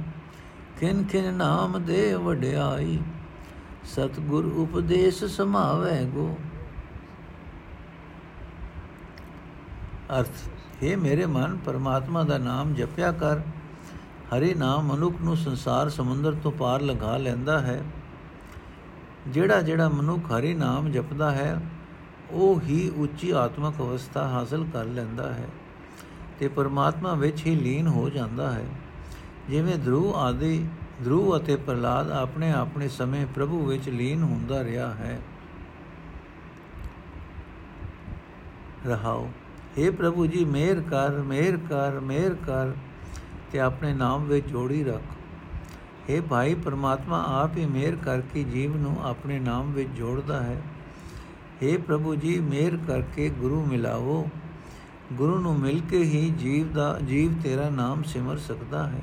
ਖਿਨ 0.80 1.04
ਖਿਨ 1.04 1.34
ਨਾਮ 1.34 1.84
ਦੇ 1.84 2.14
ਵਡਿਆਈ 2.14 2.98
ਸਤਗੁਰ 3.84 4.44
ਉਪਦੇਸ਼ 4.44 5.24
ਸਮਾਵੇ 5.24 6.04
ਗੋ। 6.04 6.36
ਅਰਥ 10.18 10.48
हे 10.82 10.98
ਮੇਰੇ 10.98 11.26
ਮਨ, 11.26 11.58
ਪਰਮਾਤਮਾ 11.64 12.22
ਦਾ 12.22 12.38
ਨਾਮ 12.38 12.74
ਜਪਿਆ 12.74 13.12
ਕਰ। 13.12 13.40
ਹਰੀ 14.32 14.54
ਨਾਮ 14.54 14.86
ਮਨੁੱਖ 14.86 15.16
ਨੂੰ 15.22 15.36
ਸੰਸਾਰ 15.36 15.88
ਸਮੁੰਦਰ 15.88 16.34
ਤੋਂ 16.42 16.52
ਪਾਰ 16.52 16.80
ਲਗਾ 16.80 17.16
ਲੈਂਦਾ 17.16 17.58
ਹੈ। 17.60 17.82
ਜਿਹੜਾ 19.28 19.60
ਜਿਹੜਾ 19.62 19.88
ਮਨੁੱਖ 19.88 20.30
ਹਰੀ 20.32 20.54
ਨਾਮ 20.54 20.90
ਜਪਦਾ 20.90 21.30
ਹੈ, 21.30 21.60
ਉਹ 22.30 22.60
ਹੀ 22.60 22.88
ਉੱਚੀ 22.96 23.30
ਆਤਮਿਕ 23.30 23.80
ਅਵਸਥਾ 23.80 24.26
ਹਾਸਲ 24.28 24.64
ਕਰ 24.72 24.84
ਲੈਂਦਾ 24.84 25.32
ਹੈ 25.32 25.48
ਤੇ 26.38 26.48
ਪਰਮਾਤਮਾ 26.48 27.14
ਵਿੱਚ 27.14 27.46
ਹੀ 27.46 27.54
ਲੀਨ 27.54 27.86
ਹੋ 27.86 28.08
ਜਾਂਦਾ 28.10 28.50
ਹੈ। 28.52 28.64
ਜਿਵੇਂ 29.50 29.76
ਧਰੂ 29.78 30.12
ਆਦਿ 30.14 30.64
ਧਰੂ 31.04 31.36
ਅਤੇ 31.36 31.56
ਪ੍ਰਲਾਦ 31.56 32.10
ਆਪਣੇ 32.10 32.50
ਆਪਣੇ 32.52 32.88
ਸਮੇਂ 32.88 33.26
ਪ੍ਰਭੂ 33.26 33.64
ਵਿੱਚ 33.66 33.88
ਲੀਨ 33.88 34.22
ਹੁੰਦਾ 34.22 34.62
ਰਿਹਾ 34.64 34.90
ਹੈ। 34.94 35.18
ਰਹਾਓ 38.86 39.28
हे 39.78 39.92
ਪ੍ਰਭੂ 39.92 40.26
ਜੀ, 40.26 40.44
ਮਿਹਰ 40.44 40.80
ਕਰ 40.80 41.10
ਮਿਹਰ 41.10 41.56
ਕਰ 41.68 42.00
ਮਿਹਰ 42.00 42.34
ਕਰ। 42.46 42.72
ਤੇ 43.51 43.59
ਆਪਣੇ 43.59 43.93
ਨਾਮ 43.93 44.25
ਵਿੱਚ 44.25 44.47
ਜੋੜੀ 44.47 44.83
ਰੱਖ 44.83 45.15
हे 46.09 46.21
ਭਾਈ 46.21 46.53
ਪਰਮਾਤਮਾ 46.55 47.23
ਆਪ 47.33 47.57
ਹੀ 47.57 47.65
ਮਿਹਰ 47.65 47.95
ਕਰਕੇ 47.95 48.43
ਜੀਵ 48.43 48.75
ਨੂੰ 48.77 48.95
ਆਪਣੇ 49.03 49.39
ਨਾਮ 49.39 49.71
ਵਿੱਚ 49.73 49.89
ਜੋੜਦਾ 49.89 50.41
ਹੈ 50.41 50.61
हे 51.63 51.77
ਪ੍ਰਭੂ 51.81 52.15
ਜੀ 52.15 52.39
ਮਿਹਰ 52.39 52.77
ਕਰਕੇ 52.87 53.29
ਗੁਰੂ 53.29 53.63
ਮਿਲਾਵੋ 53.65 54.27
ਗੁਰੂ 55.13 55.37
ਨੂੰ 55.37 55.57
ਮਿਲ 55.59 55.79
ਕੇ 55.89 56.03
ਹੀ 56.03 56.29
ਜੀਵ 56.39 56.71
ਦਾ 56.73 56.97
ਜੀਵ 57.03 57.33
ਤੇਰਾ 57.43 57.69
ਨਾਮ 57.69 58.03
ਸਿਮਰ 58.03 58.37
ਸਕਦਾ 58.37 58.87
ਹੈ 58.87 59.01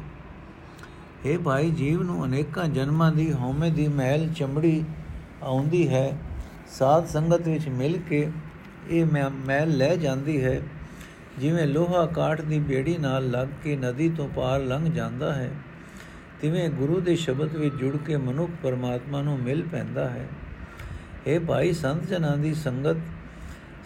हे 1.24 1.38
ਭਾਈ 1.40 1.70
ਜੀਵ 1.72 2.02
ਨੂੰ 2.02 2.24
ਅਨੇਕਾਂ 2.24 2.68
ਜਨਮਾਂ 2.68 3.10
ਦੀ 3.12 3.30
ਹਉਮੈ 3.32 3.70
ਦੀ 3.70 3.88
ਮਹਿਲ 3.90 4.28
ਚਮੜੀ 4.32 4.84
ਆਉਂਦੀ 5.42 5.88
ਹੈ 5.88 6.06
ਸਾਧ 6.68 7.06
ਸੰਗਤ 7.06 7.48
ਵਿੱਚ 7.48 7.68
ਮਿਲ 7.68 7.98
ਕੇ 8.08 8.28
ਇਹ 8.88 9.06
ਮੈਲ 9.46 9.76
ਲੈ 9.76 9.94
ਜਾਂਦੀ 9.96 10.42
ਹੈ 10.44 10.60
ਜਿਵੇਂ 11.39 11.67
ਲੋਹਾ 11.67 12.05
ਕਾਠ 12.05 12.41
ਦੀ 12.41 12.59
ਬੇੜੀ 12.59 12.97
ਨਾਲ 12.97 13.29
ਲੱਗ 13.29 13.47
ਕੇ 13.63 13.75
ਨਦੀ 13.75 14.09
ਤੋਂ 14.09 14.27
ਪਾਰ 14.29 14.59
ਲੰਘ 14.59 14.91
ਜਾਂਦਾ 14.91 15.33
ਹੈ, 15.33 15.49
ਤਿਵੇਂ 16.41 16.69
ਗੁਰੂ 16.69 16.99
ਦੇ 16.99 17.15
ਸ਼ਬਦ 17.15 17.55
ਵਿੱਚ 17.55 17.75
ਜੁੜ 17.75 17.97
ਕੇ 17.97 18.17
ਮਨੁੱਖ 18.17 18.51
ਪਰਮਾਤਮਾ 18.63 19.21
ਨੂੰ 19.21 19.39
ਮਿਲ 19.39 19.63
ਪੈਂਦਾ 19.71 20.09
ਹੈ। 20.09 20.27
ਇਹ 21.27 21.39
ਭਾਈ 21.39 21.71
ਸੰਤ 21.73 22.07
ਜਨਾਂ 22.07 22.37
ਦੀ 22.37 22.53
ਸੰਗਤ, 22.53 22.97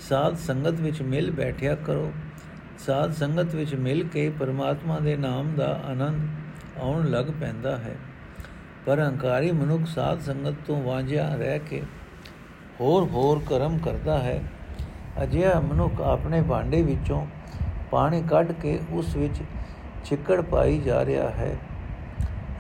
ਸਾਧ 0.10 0.36
ਸੰਗਤ 0.38 0.80
ਵਿੱਚ 0.80 1.02
ਮਿਲ 1.02 1.32
ਬੈਠਿਆ 1.32 1.76
ਕਰੋ। 1.76 2.12
ਸਾਧ 2.80 3.14
ਸੰਗਤ 3.14 3.56
ਵਿੱਚ 3.56 3.76
ਮਿਲ 3.76 4.08
ਕੇ 4.08 4.30
ਪਰਮਾਤਮਾ 4.30 5.00
ਦੇ 5.00 5.16
ਨਾਮ 5.18 5.54
ਦਾ 5.56 5.82
ਆਨੰਦ 5.86 6.80
ਆਉਣ 6.80 7.10
ਲੱਗ 7.10 7.26
ਪੈਂਦਾ 7.42 7.78
ਹੈ। 7.78 7.96
ਪਰ 8.86 9.00
ਹੰਕਾਰੀ 9.00 9.52
ਮਨੁੱਖ 9.52 9.86
ਸਾਧ 9.86 10.22
ਸੰਗਤ 10.22 10.56
ਤੋਂ 10.66 10.82
ਵਾਂਝਿਆ 10.84 11.36
ਰਹਿ 11.36 11.60
ਕੇ 11.60 11.82
ਹੋਰ 12.80 13.04
ਹੋਰ 13.04 13.42
ਕਰਮ 13.50 13.78
ਕਰਦਾ 13.78 14.18
ਹੈ। 14.20 14.42
ਅਜਿਹਾ 15.24 15.60
ਮਨੁੱਖ 15.60 16.02
ਆਪਣੇ 16.02 16.42
ਭਾਂਡੇ 16.42 16.82
ਵਿੱਚੋਂ 16.82 17.26
ਪਾਣੀ 17.94 18.22
ਕੱਢ 18.22 18.52
ਕੇ 18.52 18.80
ਉਸ 18.92 19.16
ਵਿੱਚ 19.16 19.42
ਚਿੱਕੜ 20.06 20.42
ਪਾਈ 20.42 20.78
ਜਾ 20.78 21.06
ਰਿਹਾ 21.06 21.30
ਹੈ। 21.30 21.56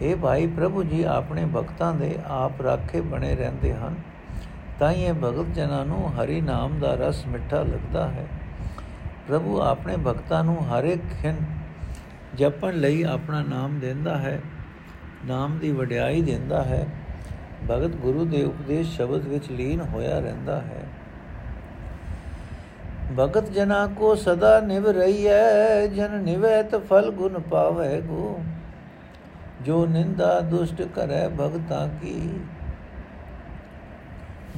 ਇਹ 0.02 0.16
ਭਾਈ 0.16 0.48
ਪ੍ਰਭੂ 0.48 0.84
ਜੀ, 0.84 1.04
ਆਪਣੇ 1.04 1.46
ਭਗਤਾਂ 1.46 1.94
ਦੇ 1.94 2.18
ਆਪ 2.28 2.62
ਰਾਖੇ 2.62 3.02
ਬਣੇ 3.02 3.36
ਰਹਿੰਦੇ 3.36 3.74
ਹਨ, 3.74 3.96
ਤਾਂ 4.80 4.92
ਇਹ 4.92 5.14
ਭਗਤ 5.14 5.54
ਜਨਾਂ 5.54 5.86
ਨੂੰ 5.86 6.12
ਹਰੀ 6.14 6.42
ਨਾਮ 6.42 6.80
ਦਾ 6.80 6.94
ਰਸ 6.96 7.26
ਮਿੱਠਾ 7.28 7.62
ਲੱਗਦਾ 7.64 8.08
ਹੈ। 8.08 8.26
ਪ੍ਰਭੂ 9.28 9.60
ਆਪਣੇ 9.62 9.98
ਭਗਤਾਂ 9.98 10.44
ਨੂੰ 10.44 10.58
ਹਰ 10.68 10.84
ਇੱਕ 10.84 11.04
ਖਿੰ 11.22 11.36
ਜਪਣ 12.36 12.74
ਲਈ 12.74 13.04
ਆਪਣਾ 13.04 13.42
ਨਾਮ 13.42 13.80
ਦਿੰਦਾ 13.80 14.18
ਹੈ, 14.18 14.40
ਨਾਮ 15.26 15.58
ਦੀ 15.60 15.72
ਵਡਿਆਈ 15.72 16.22
ਦਿੰਦਾ 16.22 16.64
ਹੈ। 16.64 16.88
ਭਗਤ 17.72 17.96
ਗੁਰੂ 17.96 18.26
ਦੇ 18.26 18.44
ਉਪਦੇਸ਼ 18.44 18.96
ਸ਼ਬਦ 18.96 19.28
ਵਿੱਚ 19.28 19.52
ਲੀਨ 19.52 19.82
ਹੋਇਆ 19.82 20.20
ਰਹਿੰਦਾ 20.20 20.62
ਹੈ। 20.62 20.83
ਭਗਤ 23.20 23.50
ਜਨਾ 23.50 23.88
ਕੋ 23.88 24.16
ਸਦਾ 24.16 24.60
ਨਿਵ 24.60 24.88
ਰਹੀਐ, 24.88 25.88
ਜਨ 25.88 26.24
ਨਿਵੈ 26.24 26.64
ਤ 26.64 26.76
ਫਲ 26.76 27.12
ਗੁਣ 27.12 27.40
ਪਾਵੈ 27.40 28.02
ਗੋ। 28.02 28.40
ਜੋ 29.62 29.86
ਨਿੰਦਾ 29.86 30.40
ਦੁਸ਼ਟ 30.40 30.82
ਕਰੈ 30.82 31.30
ਭਗਤਾ 31.30 31.88
ਕੀ। 32.02 32.30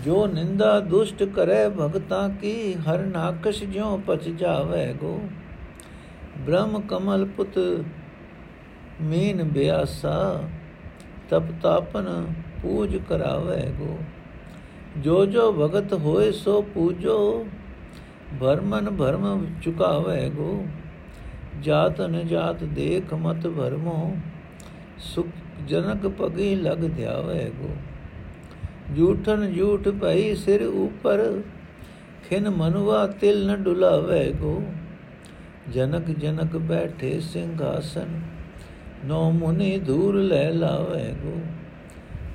ਜੋ 0.06 0.28
ਨਿੰਦਾ 0.28 0.80
ਦੁਸ਼ਟ 0.80 1.24
ਕਰੈ 1.24 1.70
ਭਗਤਾ 1.70 2.28
ਕੀ, 2.28 2.74
ਹਰ 2.74 2.98
ਨਾਕਸ਼ 2.98 3.64
ਜਿਉ 3.64 4.02
ਪਚ 4.08 4.30
ਜਾਵੈ 4.30 4.94
ਗੋ। 4.94 5.22
ਬ੍ਰਹਮ 6.38 6.80
ਕਮਲ 6.80 7.26
ਪੁਤ 7.26 7.84
ਮੀਨ 9.02 9.44
ਬਿਆਸਾ, 9.44 10.44
ਤਪ 11.30 11.44
ਤਾਪਨ 11.64 12.34
ਪੂਜ 12.62 12.98
ਕਰਾਵੈ 13.10 13.66
ਗੋ। 13.80 13.98
ਜੋ 14.98 15.26
ਜੋ 15.26 15.52
ਭਗਤ 15.52 15.94
ਹੋਏ 15.94 16.32
ਸੋ 16.32 16.62
ਪੂਜੋ 16.62 17.46
ਭਰਮਨ 18.40 18.90
ਭਰਮ 18.90 19.46
ਚੁਕਾਵੇ 19.64 20.30
ਗੋ। 20.30 20.66
ਜਾਤ 21.62 22.02
ਨ 22.02 22.28
ਜਾਤ 22.28 22.64
ਦੇਖ 22.64 23.14
ਮਤ 23.14 23.48
ਭਰਮੋ, 23.48 24.16
ਸੁਖ 25.00 25.28
ਜਨਕ 25.68 26.08
ਪਗੀ 26.08 26.56
ਲਗ 26.56 26.88
ਧਿਆਵੇ 26.96 27.52
ਗੋ। 27.60 27.70
ਝੂਠਨ 28.98 29.54
ਝੂਠ 29.54 29.88
ਭਈ 30.02 30.36
ਸਿਰ 30.36 30.64
ਉਪਰ, 30.64 31.42
ਖਿਨ 32.30 32.50
ਮਨੁਆ 32.50 33.06
ਤਿਲ 33.08 33.46
ਨ 33.48 33.56
ਡੁਲਾਵੇ 33.64 34.32
ਗੋ। 34.32 34.64
ਜਨਕ 35.74 36.10
ਜਨਕ 36.20 36.58
ਬੈਠੇ 36.58 37.20
ਸਿੰਘਾਸਨ, 37.20 38.20
ਨੋ 39.06 39.32
ਮੁਨੀ 39.32 39.78
ਧੂਰ 39.80 40.16
ਲੈ 40.16 40.50
ਲਾਵੇ 40.52 41.12
ਗੋ। 41.24 41.40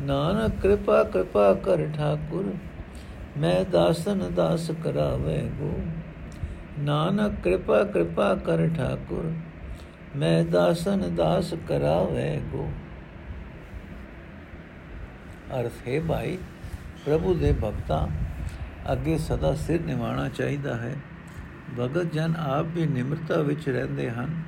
ਨਾਨਕ 0.03 0.61
ਕਿਰਪਾ 0.63 1.03
ਕਿਰਪਾ 1.05 1.53
ਕਰ 1.55 1.87
ਠਾਕੁਰ 1.97 2.45
ਮੈਂ 3.39 3.65
ਦਾਸਨ 3.65 4.35
ਦਾਸ 4.35 4.71
ਕਰਾਵੇ 4.85 5.41
ਗੋ। 5.59 5.73
ਨਾਨਕ 6.79 7.35
ਕਿਰਪਾ 7.45 7.83
ਕਿਰਪਾ 7.85 8.35
ਕਰ 8.35 8.69
ਠਾਕੁਰ, 8.69 9.33
ਮੈਂ 10.17 10.45
ਦਾਸਨ 10.45 11.15
ਦਾਸ 11.15 11.55
ਕਰਾਵੇ 11.69 12.41
ਗੋ। 12.53 12.71
ਅਰਥ 15.61 15.89
ਹੈ 15.89 16.01
ਭਾਈ, 16.01 16.39
ਪ੍ਰਭੂ 17.05 17.35
ਦੇ 17.35 17.53
ਭਗਤਾਂ, 17.65 18.07
ਅੱਗੇ 18.93 19.19
ਸਦਾ 19.19 19.55
ਸਿਰ 19.55 19.81
ਨਿਵਾਣਾ 19.81 20.29
ਚਾਹੀਦਾ 20.29 20.77
ਹੈ। 20.77 20.95
ਭਗਤ 21.81 22.13
ਜਨ 22.13 22.35
ਆਪ 22.37 22.67
ਵੀ 22.67 22.87
ਨਿਮਰਤਾ 22.87 23.41
ਵਿੱਚ 23.41 23.69
ਰਹਿੰਦੇ 23.69 24.11
ਹਨ। 24.11 24.43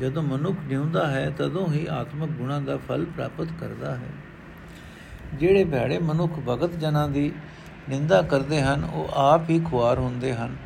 ਜਦੋਂ 0.00 0.22
ਮਨੁੱਖ 0.22 0.56
ਜਿਉਂਦਾ 0.68 1.06
ਹੈ, 1.10 1.30
ਤਦੋਂ 1.30 1.68
ਹੀ 1.68 1.86
ਆਤਮਿਕ 1.86 2.30
ਗੁਣਾਂ 2.30 2.60
ਦਾ 2.60 2.76
ਫਲ 2.76 3.04
ਪ੍ਰਾਪਤ 3.04 3.46
ਕਰਦਾ 3.60 3.94
ਹੈ। 3.96 4.10
ਜਿਹੜੇ 5.34 5.64
ਭੈੜੇ 5.64 5.98
ਮਨੁੱਖ 5.98 6.32
ਭਗਤ 6.48 6.70
ਜਨਾਂ 6.70 7.08
ਦੀ 7.08 7.32
ਨਿੰਦਾ 7.88 8.22
ਕਰਦੇ 8.22 8.62
ਹਨ, 8.62 8.84
ਉਹ 8.84 9.08
ਆਪ 9.14 9.50
ਹੀ 9.50 9.60
ਖੁਆਰ 9.60 9.98
ਹੁੰਦੇ 9.98 10.34
ਹਨ। 10.34 10.56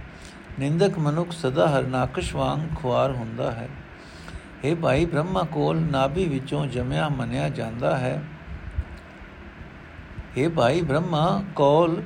ਨਿੰਦਕ 0.59 0.99
ਮਨੁੱਖ 0.99 1.33
ਸਦਾ 1.33 1.69
ਹਰਨਾਕਸ਼ 1.69 2.35
ਵਾਂਗ 2.37 2.61
ਖੁਆਰ 2.77 3.11
ਹੁੰਦਾ 3.11 3.51
ਹੈ। 3.51 3.69
ਇਹ 4.65 4.77
ਭਾਈ 4.77 5.05
ਬ੍ਰਹਮਾ 5.05 5.43
ਕੋਲ 5.43 5.81
ਨਾਭੀ 5.81 6.29
ਵਿੱਚੋਂ 6.29 6.67
ਜਮਿਆ 6.67 7.09
ਮੰਨਿਆ 7.09 7.49
ਜਾਂਦਾ 7.49 7.97
ਹੈ। 7.97 8.23
ਇਹ 10.37 10.49
ਭਾਈ 10.49 10.81
ਬ੍ਰਹਮਾ 10.81 11.45
ਕੋਲ 11.57 12.03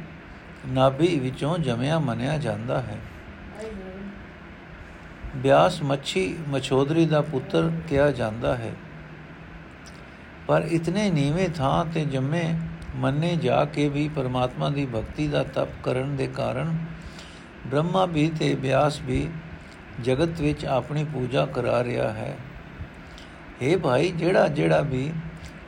ਨਾਭੀ 0.68 1.18
ਵਿੱਚੋਂ 1.18 1.58
ਜਮਿਆ 1.58 1.98
ਮੰਨਿਆ 1.98 2.38
ਜਾਂਦਾ 2.38 2.80
ਹੈ। 2.80 2.98
ਬਿਆਸ 5.36 5.82
ਮੱਛੀ 5.82 6.38
ਮਛੋਦਰੀ 6.48 7.06
ਦਾ 7.06 7.20
ਪੁੱਤਰ 7.20 7.72
ਕਿਹਾ 7.88 8.10
ਜਾਂਦਾ 8.10 8.56
ਹੈ। 8.56 8.72
ਪਰ 10.46 10.62
ਇਤਨੇ 10.62 11.10
ਨੀਵੇਂ 11.10 11.48
ਥਾਂ 11.48 11.84
ਤੇ 11.84 12.04
ਜੰਮੇ 12.04 12.54
ਮੰਨੇ 12.96 13.36
ਜਾ 13.36 13.64
ਕੇ 13.64 13.88
ਵੀ 13.88 14.08
ਪਰਮਾਤਮਾ 14.08 14.70
ਦੀ 14.70 14.86
ਭਗਤੀ 14.86 15.28
ਦਾ 15.28 15.42
ਤਪ 15.42 15.68
ਕਰਨ 15.82 16.16
ਦੇ 16.16 16.26
ਕਾਰਨ 16.26 16.78
ਬ੍ਰਹਮਾ 17.66 18.06
ਵੀ 18.06 18.30
ਤੇ 18.38 18.54
ਬਿਆਸ 18.54 19.00
ਵੀ 19.00 19.28
ਜਗਤ 20.02 20.40
ਵਿੱਚ 20.40 20.64
ਆਪਣੀ 20.64 21.04
ਪੂਜਾ 21.04 21.46
ਕਰਾ 21.46 21.84
ਰਿਹਾ 21.84 22.12
ਹੈ। 22.12 22.36
ਇਹ 23.62 23.76
ਭਾਈ, 23.76 24.10
ਜਿਹੜਾ 24.10 24.48
ਜਿਹੜਾ 24.48 24.80
ਵੀ 24.80 25.12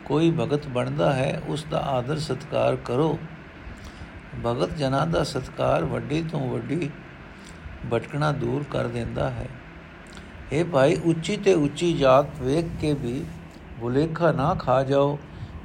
ਕੋਈ 0.04 0.30
ਭਗਤ 0.30 0.66
ਬਣਦਾ 0.66 1.12
ਹੈ, 1.12 1.42
ਉਸ 1.48 1.64
ਦਾ 1.70 1.78
ਆਦਰ 1.78 2.18
ਸਤਕਾਰ 2.18 2.76
ਕਰੋ। 2.76 3.18
ਭਗਤ 4.46 4.76
ਜਨਾਂ 4.76 5.06
ਦਾ 5.06 5.24
ਸਤਕਾਰ 5.24 5.84
ਵੱਡੀ 5.84 6.22
ਤੋਂ 6.22 6.50
ਵੱਡੀ 6.50 6.90
ਭਟਕਣਾ 7.92 8.32
ਦੂਰ 8.32 8.64
ਕਰ 8.70 8.86
ਦਿੰਦਾ 8.86 9.30
ਹੈ। 9.30 9.46
ਇਹ 10.52 10.64
ਭਾਈ, 10.64 10.96
ਉੱਚੀ 11.04 11.36
ਤੇ 11.36 11.54
ਉੱਚੀ 11.54 11.92
ਜਾਤ 11.92 12.26
ਵੇਖ 12.40 12.80
ਕੇ 12.80 12.94
ਵੀ 12.94 13.24
ਭੁਲੇਖਾ 13.80 14.32
ਨਾ 14.32 14.54
ਖਾ 14.54 14.82
ਜਾਓ। 14.82 15.18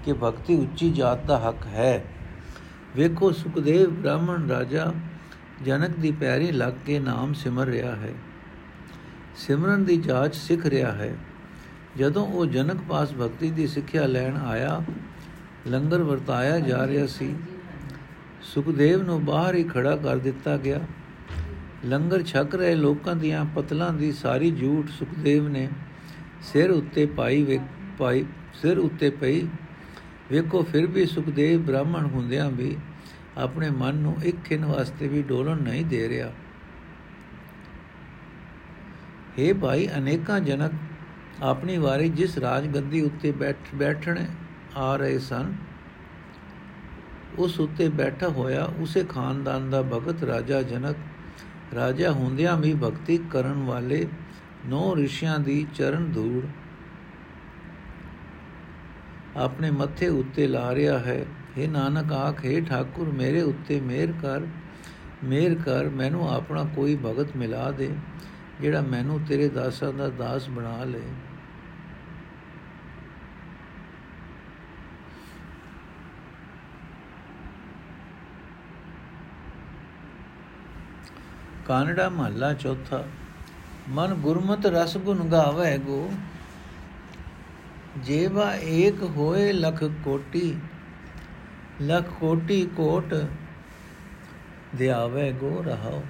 ਕਿ 0.06 0.14
ਭਗਤੀ 0.14 0.56
ਉੱਚੀ 0.56 0.92
ਜਾਤ 0.92 1.26
ਦਾ 1.26 1.40
ਹੱਕ 1.40 1.66
ਹੈ। 1.66 2.06
ਵੇਖੋ, 2.96 3.32
ਸੁਖਦੇਵ 3.32 3.90
ਬ੍ਰਾਹਮਣ 3.90 4.48
ਰਾਜਾ 4.48 4.94
ਜਨਕ 5.66 5.90
ਦੀ 5.90 6.12
ਪੈਰੀ 6.12 6.52
ਲੱਗ 6.52 6.74
ਕੇ 6.86 7.00
ਨਾਮ 7.00 7.34
ਸਿਮਰ 7.34 7.66
ਰਿਹਾ 7.66 7.96
ਹੈ। 7.96 8.14
ਸਿਮਰਨ 9.36 9.84
ਦੀ 9.84 9.98
ਜਾਂਚ 9.98 10.36
ਸਿੱਖ 10.36 10.66
ਰਿਹਾ 10.66 10.92
ਹੈ। 10.92 11.18
ਜਦੋਂ 11.98 12.28
ਉਹ 12.28 12.46
ਜਨਕ 12.46 12.78
ਪਾਸ 12.90 13.14
ਭਗਤੀ 13.14 13.52
ਦੀ 13.52 13.68
ਸਿੱਖਿਆ 13.68 14.06
ਲੈਣ 14.06 14.38
ਆਇਆ, 14.38 14.82
ਲੰਗਰ 15.68 16.02
ਵਰਤਾਇਆ 16.02 16.60
ਜਾ 16.60 16.88
ਰਿਹਾ 16.88 17.08
ਸੀ। 17.08 17.36
ਸੁਖਦੇਵ 18.42 19.04
ਨੂੰ 19.04 19.26
ਬਾਹਰ 19.26 19.56
ਹੀ 19.56 19.64
ਖੜਾ 19.64 19.96
ਕਰ 19.96 20.18
ਦਿੱਤਾ 20.18 20.58
ਗਿਆ। 20.58 20.80
ਲੰਗਰ 21.86 22.24
ਛਕ 22.24 22.56
ਰਹੇ 22.56 22.76
ਲੋਕਾਂ 22.76 23.16
ਦੀਆਂ 23.16 23.46
ਪਤਲਾਂ 23.46 23.94
ਦੀ 23.94 24.12
ਸਾਰੀ 24.12 24.52
ਝੂਠ 24.52 24.90
ਸੁਖਦੇਵ 24.90 25.48
ਨੇ 25.48 25.70
ਸਿਰ 26.42 26.72
ਉੱਤੇ 26.72 27.06
ਪਾਈ 27.06 27.44
ਵੇ 27.44 27.60
ਪਾਈ 27.98 28.26
ਸਿਰ 28.54 28.78
ਉੱਤੇ 28.78 29.10
ਪਈ 29.10 29.48
ਵੇਖੋ, 30.32 30.64
ਫਿਰ 30.64 30.86
ਵੀ 30.88 31.06
ਸੁਖਦੇਵ 31.06 31.62
ਬ੍ਰਾਹਮਣ 31.62 32.06
ਹੁੰਦਿਆਂ 32.06 32.50
ਵੀ 32.52 32.76
ਆਪਣੇ 33.38 33.70
ਮਨ 33.70 33.96
ਨੂੰ 33.96 34.16
ਇੱਕ 34.24 34.44
ਖਿੰ 34.44 34.66
ਵਾਸਤੇ 34.66 35.08
ਵੀ 35.08 35.22
ਡੋਲਣ 35.22 35.58
ਨਹੀਂ 35.58 35.86
ਦੇ 35.86 36.08
ਰਿਹਾ। 36.10 36.32
हे 39.40 39.54
ਭਾਈ, 39.56 39.88
ਅਨੇਕਾਂ 39.98 40.40
ਜਨਕ 40.40 40.72
ਆਪਣੀ 41.42 41.78
ਵਾਰੀ 41.78 42.10
ਜਿਸ 42.10 42.38
ਰਾਜ 42.38 42.68
ਗੱਦੀ 42.68 43.02
ਉੱਤੇ 43.02 43.32
ਬੈਠ, 43.32 43.76
ਬੈਠਣ 43.76 44.26
ਆ 44.76 44.96
ਰਹੇ 44.96 45.20
ਸਨ, 45.20 45.54
ਉਸ 47.40 47.60
ਉੱਤੇ 47.60 47.90
ਬੈਠਾ 47.90 48.28
ਹੋਇਆ, 48.28 48.64
ਉਸੇ 48.80 49.04
ਖਾਨਦਾਨ 49.04 49.70
ਦਾ 49.70 49.82
ਭਗਤ 49.82 50.24
ਰਾਜਾ 50.24 50.62
ਜਨਕ, 50.62 50.98
ਰਾਜਾ 51.76 52.12
ਹੁੰਦਿਆਂ 52.12 52.58
ਵੀ 52.58 52.74
ਭਗਤੀ 52.74 53.18
ਕਰਨ 53.32 53.64
ਵਾਲੇ 53.64 54.08
ਨੌ 54.66 54.96
ਰਿਸ਼ੀਆਂ 54.96 55.40
ਦੀ 55.40 55.66
ਚਰਨ 55.76 56.12
ਧੂੜ 56.12 56.44
ਆਪਣੇ 59.38 59.72
ਮੱਥੇ 59.72 60.08
ਉੱਤੇ 60.08 60.48
ਲਾ 60.48 60.74
ਰਿਹਾ 60.76 60.98
ਹੈ। 61.00 61.26
हे 61.58 61.70
ਨਾਨਕ, 61.70 62.12
ਆਖੇ 62.14 62.62
ਠਾਕੁਰ, 62.62 63.10
ਮੇਰੇ 63.10 63.42
ਉੱਤੇ 63.42 63.80
ਮਿਹਰ 63.80 64.14
ਕਰ 64.22 64.48
ਮਿਹਰ 65.24 65.56
ਕਰ, 65.56 65.90
ਮੈਨੂੰ 65.90 66.30
ਆਪਣਾ 66.30 66.64
ਕੋਈ 66.76 66.96
ਭਗਤ 66.96 67.36
ਮਿਲਾ 67.36 67.70
ਦੇ, 67.72 67.90
ਜਿਹੜਾ 68.62 68.82
ਮੈਨੂੰ 68.82 69.20
ਤੇਰੇ 69.20 69.50
ਦਾਸਾਂ 69.50 69.92
ਦਾ 69.94 70.08
ਦਾਸ 70.10 70.50
ਬਣਾ 70.50 70.84
ਲੇ। 70.84 71.02
ਕਾਨੜਾ 81.66 82.10
ਮਹੱਲਾ 82.10 82.54
ਚੌਥਾ, 82.54 83.04
ਮਨ 83.90 84.14
ਗੁਰਮਤ 84.14 84.66
ਰਸ 84.66 84.98
ਗੁਣ 84.98 85.28
ਗਾਵੇ 85.30 85.78
ਗੋ। 85.78 86.12
ਜੇਵਾ 87.98 88.54
ਏਕ 88.56 89.02
ਹੋਏ 89.18 89.52
ਲਖ 89.52 89.84
ਕੋਟੀ 90.04 90.56
ਲਖ 91.82 92.10
ਕੋਟੀ 92.20 92.66
ਕੋਟ 92.78 93.14
ਦਿਆਵੇ 94.76 95.32
ਗੋ 95.32 95.64
ਰਹਾਓ 95.66 96.02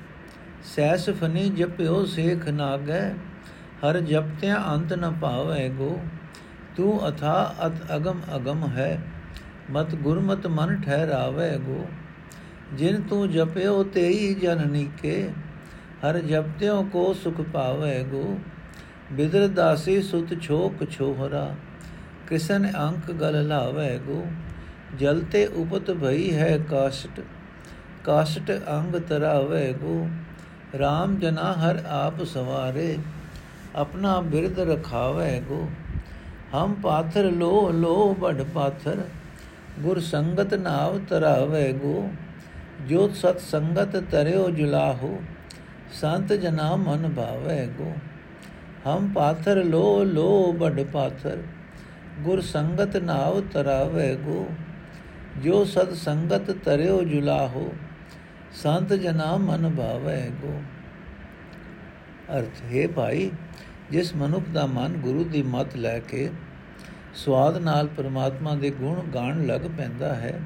ਸੈਸ 0.65 1.09
ਫਨੀ 1.09 1.49
ਜਪਿਓ 1.49 2.03
ਸੇਖ 2.05 2.47
ਨਾਗੈ, 2.47 3.13
ਹਰ 3.83 3.99
ਜਪਤਿਆਂ 3.99 4.59
ਅੰਤ 4.75 4.93
ਨ 4.93 5.11
ਪਾਵੇ 5.21 5.67
ਗੋ। 5.69 5.99
ਤੂੰ 6.77 7.09
ਅਥਾ 7.09 7.55
ਅਤ 7.65 7.95
ਅਗਮ 7.95 8.21
ਅਗਮ 8.35 8.67
ਹੈ, 8.67 8.99
ਮਤ 9.71 9.95
ਗੁਰਮਤ 9.95 10.47
ਮਨ 10.47 10.81
ਠਹਿਰਾਵੇ 10.81 11.49
ਗੋ। 11.57 11.85
ਜਿਨ 12.73 13.01
ਤੂੰ 13.01 13.29
ਜਪਿਓ 13.31 13.83
ਤੇਈ 13.83 14.33
ਜਨਨੀ 14.33 14.89
ਕੇ 15.01 15.29
ਹਰ 16.05 16.19
ਜਪਤਿਓ 16.19 16.81
ਕੋ 16.83 17.13
ਸੁਖ 17.13 17.41
ਪਾਵੇ 17.41 18.03
ਗੋ। 18.03 18.39
ਬਿਦਰ 19.11 19.47
ਦਾਸੀ 19.47 20.01
ਸੁਤ 20.01 20.33
ਛੋਕ 20.41 20.89
ਛੋਹਰਾ 20.91 21.55
ਕਿਸਨ 22.27 22.71
ਅੰਕ 22.77 23.11
ਗਲ 23.11 23.47
ਲਾਵੇ 23.47 23.97
ਗੋ 23.99 24.25
ਜਲਤੇ 24.99 25.45
ਉਪਤ 25.45 25.91
ਭਈ 25.91 26.33
ਹੈ 26.33 26.57
ਕਾਸ਼ਟ 26.69 27.21
ਕਾਸ਼ਟ 28.03 28.51
ਅੰਗ 28.69 28.95
ਤਰਾਵੇ 29.09 29.71
ਗੋ 29.73 30.07
RAM 30.75 31.17
ਜਨਾ 31.19 31.51
ਹਰ 31.53 31.81
ਆਪ 31.87 32.23
ਸਵਾਰੇ, 32.23 32.97
ਆਪਣਾ 33.75 34.19
ਬਿਰਦ 34.21 34.59
ਰਖਾਵੇ 34.59 35.39
ਗੋ 35.39 35.67
ਹਮ 36.53 36.73
ਪਾਥਰ 36.73 37.25
ਲੋ 37.31 37.69
ਲੋ 37.71 38.13
ਬੜ 38.13 38.41
ਪਾਥਰ, 38.53 39.03
ਗੁਰ 39.81 39.99
ਸੰਗਤ 39.99 40.53
ਨਾਵ 40.53 40.97
ਤਰਾਵੇ 41.09 41.71
ਗੋ 41.73 42.09
ਜੋ 42.87 43.07
ਸਤ 43.15 43.39
ਸੰਗਤ 43.41 43.97
ਤਰਿਓ 44.11 44.49
ਜੁਲਾਹੋ, 44.49 45.17
ਸੰਤ 46.01 46.33
ਜਨਾ 46.33 46.75
ਮਨ 46.75 47.11
ਭਾਵੇ 47.15 47.65
ਗੋ 47.77 47.93
ਹਮ 48.87 49.11
ਪਾਥਰ 49.15 49.63
ਲੋ 49.63 50.03
ਲੋ 50.03 50.51
ਬੜ 50.53 50.83
ਪਾਥਰ 50.83 51.37
ਗੁਰ 52.19 52.41
ਸੰਗਤ 52.41 52.97
ਨਾਵ 52.97 53.41
ਤਰਾਵੇ 53.41 54.15
ਗੋ, 54.15 54.49
ਜੋ 55.43 55.65
ਸਤ 55.65 55.93
ਸੰਗਤ 55.93 56.51
ਤਰਿਓ 56.51 57.03
ਜੁਲਾਹੋ, 57.03 57.73
ਸੰਤ 58.51 58.93
ਜਨਾ 58.93 59.37
ਮਨ 59.37 59.75
ਭਾਵੇ 59.75 60.31
ਗੋ। 60.41 60.61
ਅਰਥ, 62.37 62.73
ਹੈ 62.75 62.87
ਭਾਈ, 62.87 63.31
ਜਿਸ 63.91 64.15
ਮਨੁੱਖ 64.15 64.45
ਦਾ 64.53 64.65
ਮਨ 64.65 64.93
ਗੁਰੂ 64.93 65.23
ਦੀ 65.23 65.43
ਮਤ 65.43 65.75
ਲੈ 65.75 65.99
ਕੇ 65.99 66.29
ਸਵਾਦ 67.13 67.57
ਨਾਲ 67.57 67.87
ਪਰਮਾਤਮਾ 67.87 68.55
ਦੇ 68.55 68.69
ਗੁਣ 68.69 69.01
ਗਾਣ 69.01 69.45
ਲੱਗ 69.45 69.61
ਪੈਂਦਾ 69.61 70.15
ਹੈ, 70.15 70.39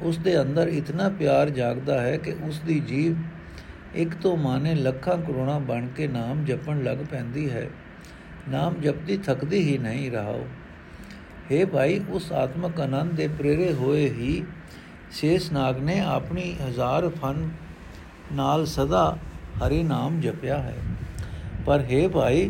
ਉਸ 0.00 0.18
ਦੇ 0.18 0.40
ਅੰਦਰ 0.40 0.68
ਇਤਨਾ 0.68 1.08
ਪਿਆਰ 1.08 1.50
ਜਾਗਦਾ 1.50 2.00
ਹੈ 2.00 2.16
ਕਿ 2.16 2.34
ਉਸ 2.42 2.60
ਦੀ 2.60 2.80
ਜੀਵ 2.80 3.16
ਇੱਕ 3.94 4.14
ਤੋਂ 4.14 4.36
ਮਾਨੇ 4.36 4.74
ਲੱਖਾਂ 4.74 5.18
ਕਰੋੜਾਂ 5.18 5.60
ਬਣ 5.60 5.86
ਕੇ 5.86 6.06
ਨਾਮ 6.06 6.44
ਜਪਣ 6.44 6.82
ਲੱਗ 6.82 6.98
ਪੈਂਦੀ 7.10 7.50
ਹੈ। 7.50 7.68
ਨਾਮ 8.48 8.74
ਜਪਦੀ 8.80 9.16
ਥਕਦੀ 9.16 9.72
ਹੀ 9.72 9.78
ਨਹੀਂ 9.78 10.10
ਰਹਾਓ। 10.10 10.46
हे 11.49 11.65
ਭਾਈ 11.67 11.99
ਉਸ 12.11 12.31
ਆਤਮਕ 12.33 12.79
ਆਨੰਦ 12.81 13.13
ਦੇ 13.13 13.27
ਪ੍ਰੇਰੇ 13.29 13.71
ਹੋਏ 13.73 14.07
ਹੀ 14.09 14.43
ਸ਼ੇਸ਼ 15.11 15.51
ਨਾਗ 15.51 15.79
ਨੇ 15.79 15.99
ਆਪਣੀ 16.01 16.53
ਹਜ਼ਾਰ 16.61 17.09
ਫਨ 17.11 17.49
ਨਾਲ 18.31 18.65
ਸਦਾ 18.65 19.17
ਹਰੀ 19.57 19.83
ਨਾਮ 19.83 20.19
ਜਪਿਆ 20.21 20.57
ਹੈ 20.59 20.75
ਪਰ 21.65 21.83
हे 21.91 22.07
ਭਾਈ 22.09 22.49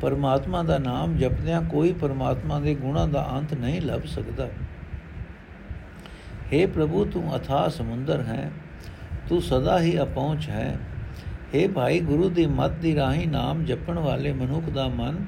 ਪਰਮਾਤਮਾ 0.00 0.62
ਦਾ 0.62 0.78
ਨਾਮ 0.78 1.16
ਜਪਦਿਆਂ 1.16 1.60
ਕੋਈ 1.62 1.92
ਪਰਮਾਤਮਾ 1.92 2.58
ਦੇ 2.60 2.74
ਗੁਣਾਂ 2.74 3.06
ਦਾ 3.08 3.26
ਅੰਤ 3.32 3.54
ਨਹੀਂ 3.54 3.80
ਲੱਭ 3.82 4.04
ਸਕਦਾ 4.06 4.48
हे 6.52 6.66
ਪ੍ਰਭੂ 6.68 7.04
ਤੂੰ 7.04 7.36
ਅਥਾ 7.36 7.68
ਸਮੁੰਦਰ 7.68 8.22
ਹੈ 8.22 8.50
ਤੂੰ 9.28 9.40
ਸਦਾ 9.42 9.78
ਹੀ 9.80 9.98
ਅਪਹੁੰਚ 10.02 10.48
ਹੈ 10.48 10.78
हे 11.54 11.68
ਭਾਈ 11.70 12.00
ਗੁਰੂ 12.00 12.28
ਦੀ 12.30 12.46
ਮੱਤ 12.52 12.72
ਦੀ 12.78 12.94
ਰਾਹੀਂ 12.94 13.26
ਨਾਮ 13.28 13.64
ਜਪਣ 13.64 13.98
ਵਾਲੇ 14.00 14.32
ਮਨੁੱਖ 14.32 14.68
ਦਾ 14.70 14.88
ਮਨ 14.90 15.24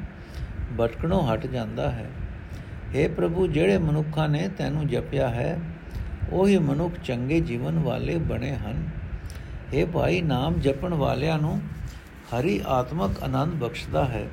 ਭਟਕਣੋਂ 0.77 1.22
ਹਟ 1.25 1.46
ਜਾਂਦਾ 1.46 1.90
ਹੈ 1.90 2.07
हे 2.95 3.10
ਪ੍ਰਭੂ, 3.10 3.47
ਜਿਹੜੇ 3.47 3.77
ਮਨੁੱਖਾਂ 3.77 4.30
ਨੇ 4.30 4.47
ਤੈਨੂੰ 4.47 4.88
ਜਪਿਆ 4.88 5.30
ਹੈ, 5.30 5.60
ਉਹੀ 6.32 6.58
ਮਨੁੱਖ 6.58 6.93
ਚੰਗੇ 7.04 7.39
ਜੀਵਨ 7.41 7.80
ਵਾਲੇ 7.80 8.17
ਬਣੇ 8.17 8.56
ਹਨ। 8.56 8.89
हे 9.73 9.88
ਭਾਈ, 9.88 10.21
ਨਾਮ 10.21 10.54
ਜਪਣ 10.54 10.93
ਵਾਲਿਆਂ 10.93 11.39
ਨੂੰ 11.39 11.62
ਹਰੀ 12.34 12.62
ਆਤਮਕ 12.67 13.23
ਆਨੰਦ 13.23 13.54
ਬਖਸ਼ਦਾ 13.54 14.06
ਹੈ। 14.06 14.27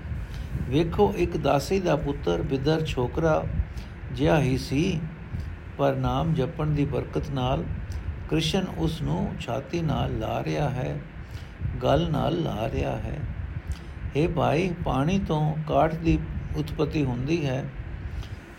ਵੇਖੋ, 0.68 1.14
ਇੱਕ 1.16 1.37
ਦਾਸੀ 1.37 1.81
ਦਾ 1.81 1.97
ਪੁੱਤਰ, 1.97 2.42
ਬਿਦਰ, 2.42 2.85
ਛੋਕਰਾ 2.85 3.44
ਜਿਹਾ 4.12 4.40
ਹੀ 4.40 4.59
ਸੀ, 4.59 5.01
ਪਰ 5.79 5.94
ਨਾਮ 5.94 6.35
ਜਪਣ 6.35 6.66
ਦੀ 6.66 6.85
ਬਰਕਤ 6.85 7.31
ਨਾਲ 7.31 7.64
ਕ੍ਰਿਸ਼ਨ 8.31 8.64
ਉਸ 8.79 9.03
ਨੂੰ 9.03 9.35
ਛਾਤੀ 9.40 9.83
ਨਾਲ 9.83 10.18
ਲਾ 10.18 10.44
ਰਿਹਾ 10.44 10.68
ਹੈ, 10.68 11.01
ਗਲ 11.83 12.11
ਨਾਲ 12.11 12.42
ਲਾ 12.42 12.71
ਰਿਹਾ 12.73 12.97
ਹੈ। 12.97 13.18
ਇਹ 14.16 14.29
ਭਾਈ, 14.29 14.75
ਪਾਣੀ 14.85 15.18
ਤੋਂ 15.18 15.55
ਕਾਠ 15.68 15.94
ਦੀ 15.94 16.18
ਉਤਪਤੀ 16.57 17.05
ਹੁੰਦੀ 17.05 17.47
ਹੈ। 17.47 17.64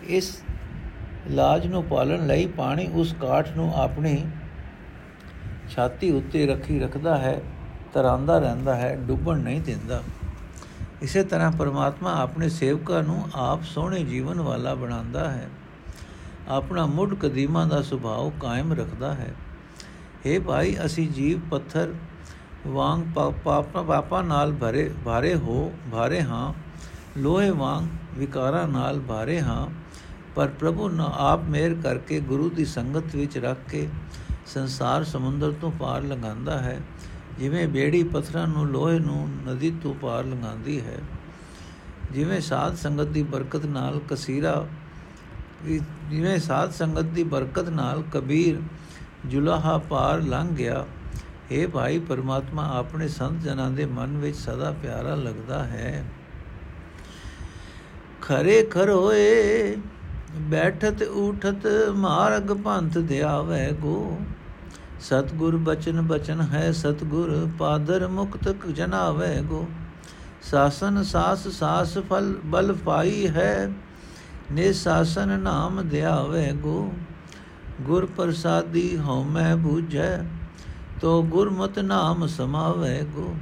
ਇਸ 0.09 0.43
ਇਲਾਜ 1.27 1.67
ਨੂੰ 1.67 1.83
ਪਾਲਣ 1.83 2.27
ਲਈ 2.27 2.45
ਪਾਣੀ 2.45 2.87
ਉਸ 2.93 3.15
ਕਾਠ 3.21 3.49
ਨੂੰ 3.55 3.73
ਆਪਣੀ 3.75 4.25
ਛਾਤੀ 5.69 6.11
ਉੱਤੇ 6.11 6.47
ਰੱਖੀ 6.47 6.79
ਰੱਖਦਾ 6.79 7.17
ਹੈ, 7.17 7.41
ਤਰਾਂਦਾ 7.93 8.39
ਰਹਿੰਦਾ 8.39 8.75
ਹੈ, 8.75 8.95
ਡੁੱਬਣ 8.95 9.37
ਨਹੀਂ 9.37 9.61
ਦਿੰਦਾ। 9.61 10.03
ਇਸੇ 11.01 11.23
ਤਰ੍ਹਾਂ 11.23 11.51
ਪਰਮਾਤਮਾ 11.51 12.21
ਆਪਣੇ 12.21 12.49
ਸੇਵਕਾਂ 12.49 13.03
ਨੂੰ 13.03 13.29
ਆਪ 13.35 13.63
ਸੋਹਣੇ 13.63 14.03
ਜੀਵਨ 14.03 14.41
ਵਾਲਾ 14.41 14.75
ਬਣਾਉਂਦਾ 14.75 15.31
ਹੈ। 15.31 15.49
ਆਪਣਾ 16.47 16.85
ਮੁੱਢ 16.85 17.13
ਕਦੀਮਾ 17.13 17.65
ਦਾ 17.65 17.81
ਸੁਭਾਅ 17.81 18.39
ਕਾਇਮ 18.39 18.73
ਰੱਖਦਾ 18.73 19.13
ਹੈ। 19.13 19.33
हे 20.25 20.43
ਭਾਈ, 20.43 20.77
ਅਸੀਂ 20.85 21.09
ਜੀਵ 21.09 21.39
ਪੱਥਰ 21.39 21.93
ਵਾਂਗ 22.67 23.01
ਪਾਪਾ 23.15 23.61
ਪਾਪਾ 23.61 24.21
ਨਾਲ 24.21 24.53
ਭਰੇ, 24.53 24.93
ਭਾਰੇ 25.05 25.35
ਹੋ, 25.35 25.73
ਭਾਰੇ 25.91 26.21
ਹਾਂ। 26.21 26.53
ਲੋਹੇ 27.19 27.49
ਵਾਂਗ 27.49 27.85
ਵਿਕਾਰਾਂ 28.19 28.67
ਨਾਲ 28.67 28.99
ਭਾਰੇ 28.99 29.39
ਹਾਂ, 29.41 29.67
ਪਰ 30.35 30.47
ਪ੍ਰਭੂ 30.59 30.89
ਨਾ 30.89 31.11
ਆਪ 31.17 31.43
ਮਿਹਰ 31.43 31.73
ਕਰਕੇ 31.83 32.19
ਗੁਰੂ 32.21 32.49
ਦੀ 32.49 32.65
ਸੰਗਤ 32.65 33.15
ਵਿੱਚ 33.15 33.37
ਰੱਖ 33.37 33.69
ਕੇ 33.69 33.87
ਸੰਸਾਰ 34.45 35.03
ਸਮੁੰਦਰ 35.03 35.51
ਤੋਂ 35.51 35.71
ਪਾਰ 35.71 36.03
ਲੰਘਾਉਂਦਾ 36.03 36.57
ਹੈ, 36.61 36.79
ਜਿਵੇਂ 37.39 37.67
ਬੇੜੀ 37.67 38.03
ਪੱਥਰਾਂ 38.03 38.47
ਨੂੰ 38.47 38.67
ਲੋਹੇ 38.67 38.99
ਨੂੰ 38.99 39.27
ਨਦੀ 39.47 39.71
ਤੋਂ 39.83 39.93
ਪਾਰ 39.93 40.25
ਲੰਘਾਉਂਦੀ 40.25 40.79
ਹੈ। 40.81 40.97
ਜਿਵੇਂ 42.11 42.39
ਸਾਧ 42.41 42.75
ਸੰਗਤ 42.75 43.07
ਦੀ 43.07 43.23
ਬਰਕਤ 43.23 43.65
ਨਾਲ 43.65 43.99
ਕਸੀਰਾ, 44.09 44.65
ਜਿਵੇਂ 46.09 46.37
ਸਾਧ 46.39 46.71
ਸੰਗਤ 46.71 47.11
ਦੀ 47.13 47.23
ਬਰਕਤ 47.23 47.69
ਨਾਲ 47.69 48.03
ਕਬੀਰ 48.13 48.61
ਜੁਲਾਹਾ 49.25 49.77
ਪਾਰ 49.89 50.21
ਲੰਘ 50.21 50.49
ਗਿਆ 50.49 50.85
ਇਹ 51.51 51.67
ਭਾਈ 51.67 51.99
ਪਰਮਾਤਮਾ 51.99 52.67
ਆਪਣੇ 52.77 53.07
ਸੰਤ 53.07 53.41
ਜਨਾਂ 53.41 53.69
ਦੇ 53.71 53.85
ਮਨ 53.85 54.17
ਵਿੱਚ 54.17 54.37
ਸਦਾ 54.37 54.71
ਪਿਆਰਾ 54.81 55.15
ਲੱਗਦਾ 55.15 55.63
ਹੈ। 55.63 56.03
ਖਰੇ 58.29 58.61
ਖਰੋਏ, 58.63 59.75
ਬੈਠਤ 60.39 61.01
ਉਠਤ 61.01 61.65
ਮਾਰਗ 61.95 62.51
ਪੰਥ 62.63 62.97
ਦਿਆਵੇ 62.97 63.71
ਗੋ। 63.71 64.19
ਸਤਗੁਰ 65.01 65.55
ਬਚਨ 65.57 66.01
ਬਚਨ 66.01 66.41
ਹੈ 66.41 66.71
ਸਤਗੁਰ, 66.71 67.47
ਪਾਦਰ 67.59 68.07
ਮੁਕਤ 68.07 68.67
ਜਨਾਵੇ 68.67 69.41
ਗੋ। 69.41 69.65
ਸਾਸਨ 70.41 71.03
ਸਾਸ 71.03 71.47
ਸਾਸ 71.47 71.97
ਫਲ 72.09 72.33
ਬਲ 72.45 72.73
ਪਾਈ 72.85 73.27
ਹੈ 73.27 73.71
ਨੇ 74.51 74.71
ਸਾਸਨ 74.73 75.39
ਨਾਮ 75.39 75.81
ਦਿਆਵੇ 75.89 76.51
ਗੋ। 76.53 76.93
ਗੁਰ 77.81 78.05
ਪ੍ਰਸਾਦੀ 78.05 78.97
ਹਉਮੈ 78.97 79.55
ਬੂਝੈ, 79.55 80.17
ਤੋ 81.01 81.21
ਗੁਰਮਤਿ 81.23 81.81
ਨਾਮ 81.81 82.27
ਸਮਾਵੇ 82.27 83.01
ਗੋ। 83.15 83.33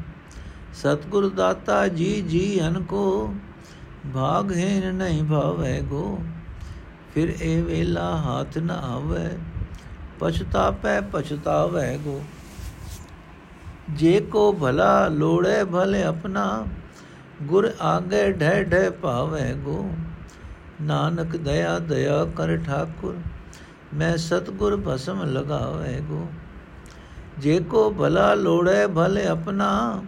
ਸਤਗੁਰ 0.74 1.30
ਦਾਤਾ 1.30 1.88
ਜੀ 1.88 2.22
ਜੀ 2.22 2.60
ਅਨ 2.68 2.84
ਕੋ 2.84 3.34
ਭਾਗ 4.16 4.54
ਹੈ 4.54 4.92
ਨਹੀਂ 4.92 5.24
ਭਾਵੇ 5.24 5.82
ਗੋ। 5.82 6.20
ਫਿਰ 7.14 7.30
ਇਹ 7.42 7.64
ਵੇਲਾ 7.64 8.16
ਹੱਥ 8.18 8.58
ਨ 8.58 8.72
ਆਵੇ, 8.72 9.38
ਪਛਤਾਪੈ 10.20 11.02
ਪਛਤਾਵੇ 11.02 11.98
ਗੋ। 11.98 12.24
ਜੇ 13.90 14.20
ਕੋ 14.20 14.52
ਭਲਾ 14.54 15.08
ਲੋੜੇ 15.08 15.64
ਭਲੇ 15.64 16.04
ਆਪਣਾ, 16.04 16.66
ਗੁਰ 17.44 17.74
ਆਗੇ 17.82 18.32
ਢੈ 18.32 18.64
ਢੈ 18.64 18.90
ਪਾਵੇ 18.90 19.54
ਗੋ। 19.54 19.92
ਨਾਨਕ 20.82 21.38
ਦਇਆ 21.38 21.80
ਦਇਆ 21.80 22.26
ਕਰ 22.26 22.58
ਠਾਕੁਰ, 22.58 23.16
ਮੈਂ 23.94 24.18
ਸਤਗੁਰ 24.18 24.82
ਭਸਮ 24.88 25.24
ਲਗਾਵੇ 25.24 26.00
ਗੋ। 26.00 26.28
ਜੇ 27.38 27.60
ਕੋ 27.60 27.92
ਭਲਾ 27.92 28.34
ਲੋੜੇ 28.34 28.88
ਭਲੇ 28.88 29.28
ਆਪਣਾ 29.28 30.02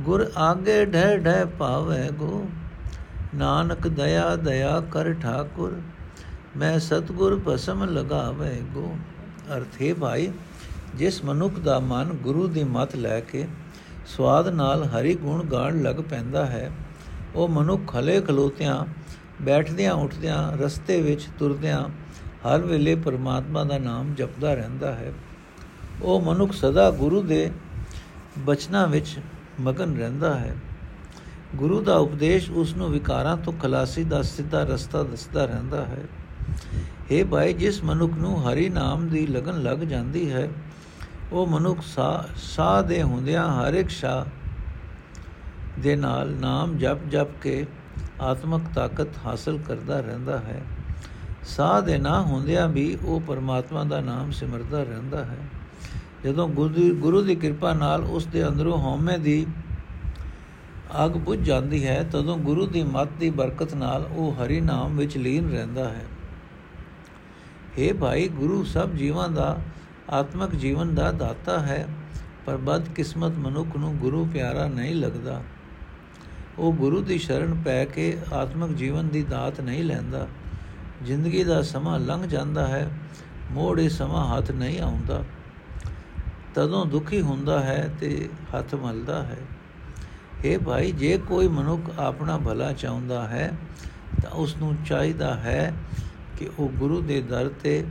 ਗੁਰ 0.00 0.30
ਆਗੇ 0.36 0.84
ਢੈ 0.84 1.16
ਢੈ 1.16 1.44
ਪਾਵੇ 1.58 2.08
ਗੋ। 2.10 2.46
ਨਾਨਕ 3.34 3.86
ਦਇਆ 3.88 4.34
ਦਇਆ 4.36 4.80
ਕਰ 4.90 5.12
ਠਾਕੁਰ, 5.12 5.80
ਮੈਂ 6.56 6.78
ਸਤਗੁਰ 6.78 7.40
ਭਸਮ 7.48 7.84
ਲਗਾਵੇ 7.84 8.60
ਗੋ। 8.74 8.94
ਅਰਥੇ 9.56 9.92
ਭਾਈ, 9.92 10.30
ਜਿਸ 10.94 11.24
ਮਨੁੱਖ 11.24 11.58
ਦਾ 11.58 11.78
ਮਨ 11.80 12.12
ਗੁਰੂ 12.12 12.46
ਦੀ 12.46 12.64
ਮਤ 12.64 12.96
ਲੈ 12.96 13.20
ਕੇ 13.20 13.46
ਸਵਾਦ 14.06 14.48
ਨਾਲ 14.48 14.84
ਹਰੀ 14.84 15.14
ਗੁਣ 15.14 15.44
ਗਾਣ 15.44 15.82
ਲੱਗ 15.82 15.96
ਪੈਂਦਾ 16.10 16.46
ਹੈ, 16.46 16.70
ਉਹ 17.34 17.48
ਮਨੁੱਖ 17.48 17.82
ਖਲੇ 17.88 18.20
ਖਲੋਤਿਆਂ, 18.20 18.84
ਬੈਠਦਿਆਂ 19.42 19.92
ਉੱਠਦਿਆਂ, 19.94 20.56
ਰਸਤੇ 20.56 21.00
ਵਿੱਚ 21.00 21.26
ਤੁਰਦਿਆਂ, 21.38 21.88
ਹਰ 22.46 22.60
ਵੇਲੇ 22.60 22.94
ਪਰਮਾਤਮਾ 22.94 23.64
ਦਾ 23.64 23.78
ਨਾਮ 23.78 24.14
ਜਪਦਾ 24.14 24.54
ਰਹਿੰਦਾ 24.54 24.94
ਹੈ। 24.94 25.12
ਉਹ 26.02 26.20
ਮਨੁੱਖ 26.20 26.52
ਸਦਾ 26.52 26.90
ਗੁਰੂ 26.90 27.22
ਦੇ 27.22 27.50
ਬਚਨਾਂ 28.38 28.86
ਵਿੱਚ 28.88 29.18
ਮਗਨ 29.60 29.96
ਰਹਿੰਦਾ 29.96 30.34
ਹੈ। 30.34 30.56
ਗੁਰੂ 31.56 31.80
ਦਾ 31.80 31.96
ਉਪਦੇਸ਼ 31.96 32.50
ਉਸ 32.50 32.74
ਨੂੰ 32.76 32.90
ਵਿਕਾਰਾਂ 32.90 33.36
ਤੋਂ 33.36 33.52
ਖਲਾਸੀ 33.52 34.04
ਦਾ 34.04 34.22
ਸਿੱਧਾ 34.22 34.62
ਰਸਤਾ 34.62 35.02
ਦੱਸਦਾ 35.02 35.44
ਰਹਿੰਦਾ 35.44 35.84
ਹੈ। 35.84 36.02
हे 37.12 37.26
ਭਾਈ, 37.26 37.52
ਜਿਸ 37.52 37.84
ਮਨੁੱਖ 37.84 38.12
ਨੂੰ 38.12 38.52
ਹਰੀ 38.52 38.68
ਨਾਮ 38.68 39.08
ਦੀ 39.08 39.26
ਲਗਨ 39.26 39.62
ਲੱਗ 39.62 39.78
ਜਾਂਦੀ 39.78 40.30
ਹੈ, 40.32 40.48
ਉਹ 41.32 41.46
ਮਨੁੱਖ 41.46 41.80
ਸਾਹ 42.36 42.82
ਦੇ 42.82 43.02
ਹੁੰਦਿਆਂ 43.02 43.48
ਹਰ 43.52 43.74
ਇੱਕ 43.74 43.90
ਸ਼ਾ 43.90 44.26
ਦੇ 45.78 45.96
ਨਾਲ 45.96 46.30
ਨਾਮ 46.30 46.78
ਜਪ 46.78 46.98
ਜਪ 47.10 47.28
ਕੇ 47.42 47.66
ਆਤਮਕ 48.20 48.62
ਤਾਕਤ 48.74 49.08
ਹਾਸਲ 49.26 49.58
ਕਰਦਾ 49.58 50.00
ਰਹਿੰਦਾ 50.00 50.38
ਹੈ। 50.38 50.62
ਸਾਹ 51.42 51.82
ਦੇ 51.82 51.98
ਨਾ 51.98 52.20
ਹੁੰਦਿਆਂ 52.22 52.68
ਵੀ 52.68 52.98
ਉਹ 53.04 53.20
ਪਰਮਾਤਮਾ 53.20 53.84
ਦਾ 53.84 54.00
ਨਾਮ 54.00 54.30
ਸਿਮਰਦਾ 54.30 54.82
ਰਹਿੰਦਾ 54.82 55.24
ਹੈ। 55.24 55.38
ਜਦੋਂ 56.24 56.48
ਗੁਰੂ 56.48 57.22
ਦੀ 57.22 57.34
ਕਿਰਪਾ 57.34 57.72
ਨਾਲ 57.74 58.04
ਉਸ 58.04 58.26
ਦੇ 58.26 58.48
ਅੰਦਰੋਂ 58.48 58.78
ਹਉਮੈ 58.78 59.16
ਦੀ 59.18 59.46
ਅੱਗ 61.04 61.10
ਬੁਝ 61.10 61.38
ਜਾਂਦੀ 61.38 61.86
ਹੈ, 61.86 62.02
ਤਦੋਂ 62.12 62.36
ਗੁਰੂ 62.38 62.66
ਦੀ 62.66 62.82
ਮੱਤ 62.82 63.08
ਦੀ 63.20 63.30
ਬਰਕਤ 63.30 63.74
ਨਾਲ 63.74 64.08
ਉਹ 64.12 64.32
ਹਰੀ 64.32 64.60
ਨਾਮ 64.60 64.96
ਵਿੱਚ 64.96 65.16
ਲੀਨ 65.18 65.50
ਰਹਿੰਦਾ 65.50 65.88
ਹੈ। 65.88 66.04
हे 67.78 67.96
ਭਾਈ, 67.96 68.28
ਗੁਰੂ 68.28 68.64
ਸਭ 68.64 68.90
ਜੀਵਾਂ 68.90 69.28
ਦਾ 69.28 69.58
ਆਤਮਿਕ 70.10 70.54
ਜੀਵਨ 70.54 70.94
ਦਾ 70.94 71.12
ਦਾਤਾ 71.12 71.58
ਹੈ, 71.60 71.86
ਪਰ 72.46 72.56
ਬਦ 72.56 72.88
ਕਿਸਮਤ 72.88 73.38
ਮਨੁੱਖ 73.38 73.76
ਨੂੰ 73.76 73.96
ਗੁਰੂ 73.96 74.24
ਪਿਆਰਾ 74.32 74.68
ਨਹੀਂ 74.68 74.94
ਲੱਗਦਾ। 74.94 75.42
ਉਹ 76.58 76.72
ਗੁਰੂ 76.72 77.02
ਦੀ 77.02 77.18
ਸ਼ਰਨ 77.18 77.62
ਪੈ 77.64 77.84
ਕੇ 77.84 78.16
ਆਤਮਿਕ 78.32 78.76
ਜੀਵਨ 78.76 79.08
ਦੀ 79.08 79.22
ਦਾਤ 79.22 79.60
ਨਹੀਂ 79.60 79.84
ਲੈਂਦਾ। 79.84 80.26
ਜ਼ਿੰਦਗੀ 81.02 81.44
ਦਾ 81.44 81.62
ਸਮਾਂ 81.62 81.98
ਲੰਘ 81.98 82.26
ਜਾਂਦਾ 82.26 82.66
ਹੈ, 82.66 82.90
ਮੋੜੇ 83.52 83.88
ਸਮਾਂ 83.88 84.36
ਹੱਥ 84.36 84.50
ਨਹੀਂ 84.50 84.80
ਆਉਂਦਾ। 84.80 85.22
ਤਦੋਂ 86.54 86.86
ਦੁਖੀ 86.86 87.20
ਹੁੰਦਾ 87.20 87.60
ਹੈ 87.60 87.94
ਤੇ 88.00 88.28
ਹੱਥ 88.54 88.74
ਮਲਦਾ 88.74 89.22
ਹੈ। 89.22 89.38
ਇਹ 90.44 90.58
ਭਾਈ, 90.58 90.92
ਜੇ 90.92 91.18
ਕੋਈ 91.18 91.48
ਮਨੁੱਖ 91.48 91.98
ਆਪਣਾ 91.98 92.38
ਭਲਾ 92.38 92.72
ਚਾਹੁੰਦਾ 92.72 93.26
ਹੈ, 93.28 93.52
ਤਾਂ 94.22 94.30
ਉਸ 94.30 94.56
ਨੂੰ 94.56 94.76
ਚਾਹੀਦਾ 94.86 95.34
ਹੈ 95.34 95.72
ਕਿ 96.38 96.48
ਉਹ 96.58 96.68
ਗੁਰੂ 96.68 97.00
ਦੇ 97.00 97.20
ਦਰ 97.20 97.50
ਤੇ 97.62 97.84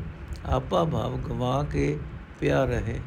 ਆਪਾ 0.45 0.83
ਭਾਵ 0.83 1.17
ਗਵਾ 1.17 1.63
ਕੇ 1.63 1.97
ਪਿਆ 2.39 2.63
ਰਹੇ। 2.65 2.99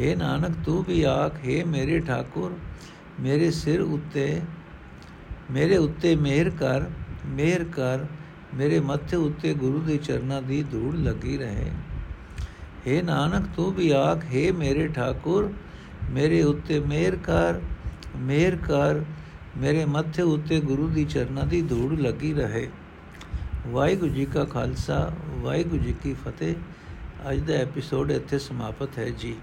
हे 0.00 0.18
ਨਾਨਕ, 0.18 0.56
ਤੂੰ 0.64 0.84
ਵੀ 0.88 1.02
ਆਖ 1.02 1.34
हे 1.34 1.66
ਮੇਰੇ 1.66 2.00
ਠਾਕੁਰ, 2.00 2.58
ਮੇਰੇ 3.20 3.50
ਸਿਰ 3.50 3.80
ਉੱਤੇ, 3.80 4.40
ਮੇਰੇ 5.50 5.76
ਉੱਤੇ 5.76 6.16
ਮਿਹਰ 6.16 6.50
ਕਰ 6.50 6.82
ਮਿਹਰ 7.26 7.64
ਕਰ, 7.64 8.06
ਮੇਰੇ 8.54 8.80
ਮੱਥੇ 8.80 9.16
ਉੱਤੇ 9.16 9.54
ਗੁਰੂ 9.54 9.80
ਦੇ 9.80 9.96
ਚਰਨਾਂ 9.96 10.42
ਦੀ 10.42 10.62
ਧੂੜ 10.62 10.94
ਲੱਗੀ 10.96 11.36
ਰਹੇ। 11.38 11.70
हे 12.88 13.04
ਨਾਨਕ, 13.04 13.48
ਤੂੰ 13.56 13.74
ਵੀ 13.74 13.90
ਆਖ 13.90 14.18
हे 14.18 14.54
ਮੇਰੇ 14.54 14.88
ਠਾਕੁਰ, 14.88 15.52
ਮੇਰੇ 16.10 16.42
ਉੱਤੇ 16.42 16.80
ਮਿਹਰ 16.80 17.16
ਕਰ 17.16 17.60
ਮਿਹਰ 18.16 18.56
ਕਰ, 18.56 19.04
ਮੇਰੇ 19.56 19.84
ਮੱਥੇ 19.84 20.22
ਉੱਤੇ 20.22 20.60
ਗੁਰੂ 20.60 20.88
ਦੀ 20.88 21.04
ਚਰਨਾਂ 21.04 21.44
ਦੀ 21.44 21.62
ਧੂੜ 21.62 22.00
ਲੱਗੀ 22.00 22.32
ਰਹੇ। 22.32 22.68
ਵਾਹਿਗੁਰੂ 23.66 24.12
ਜੀ 24.12 24.24
ਕਾ 24.24 24.44
ਖਾਲਸਾ, 24.44 25.12
ਵਾਹਿਗੁਰੂ 25.28 25.82
ਜੀ 25.82 25.94
ਕੀ 26.02 26.14
ਫਤਿਹ। 26.14 26.54
ਅੱਜ 27.30 27.38
ਦਾ 27.38 27.54
ਐਪੀਸੋਡ 27.54 28.10
ਇੱਥੇ 28.10 28.38
ਸਮਾਪਤ 28.38 28.98
ਹੈ 28.98 29.08
ਜੀ। 29.08 29.34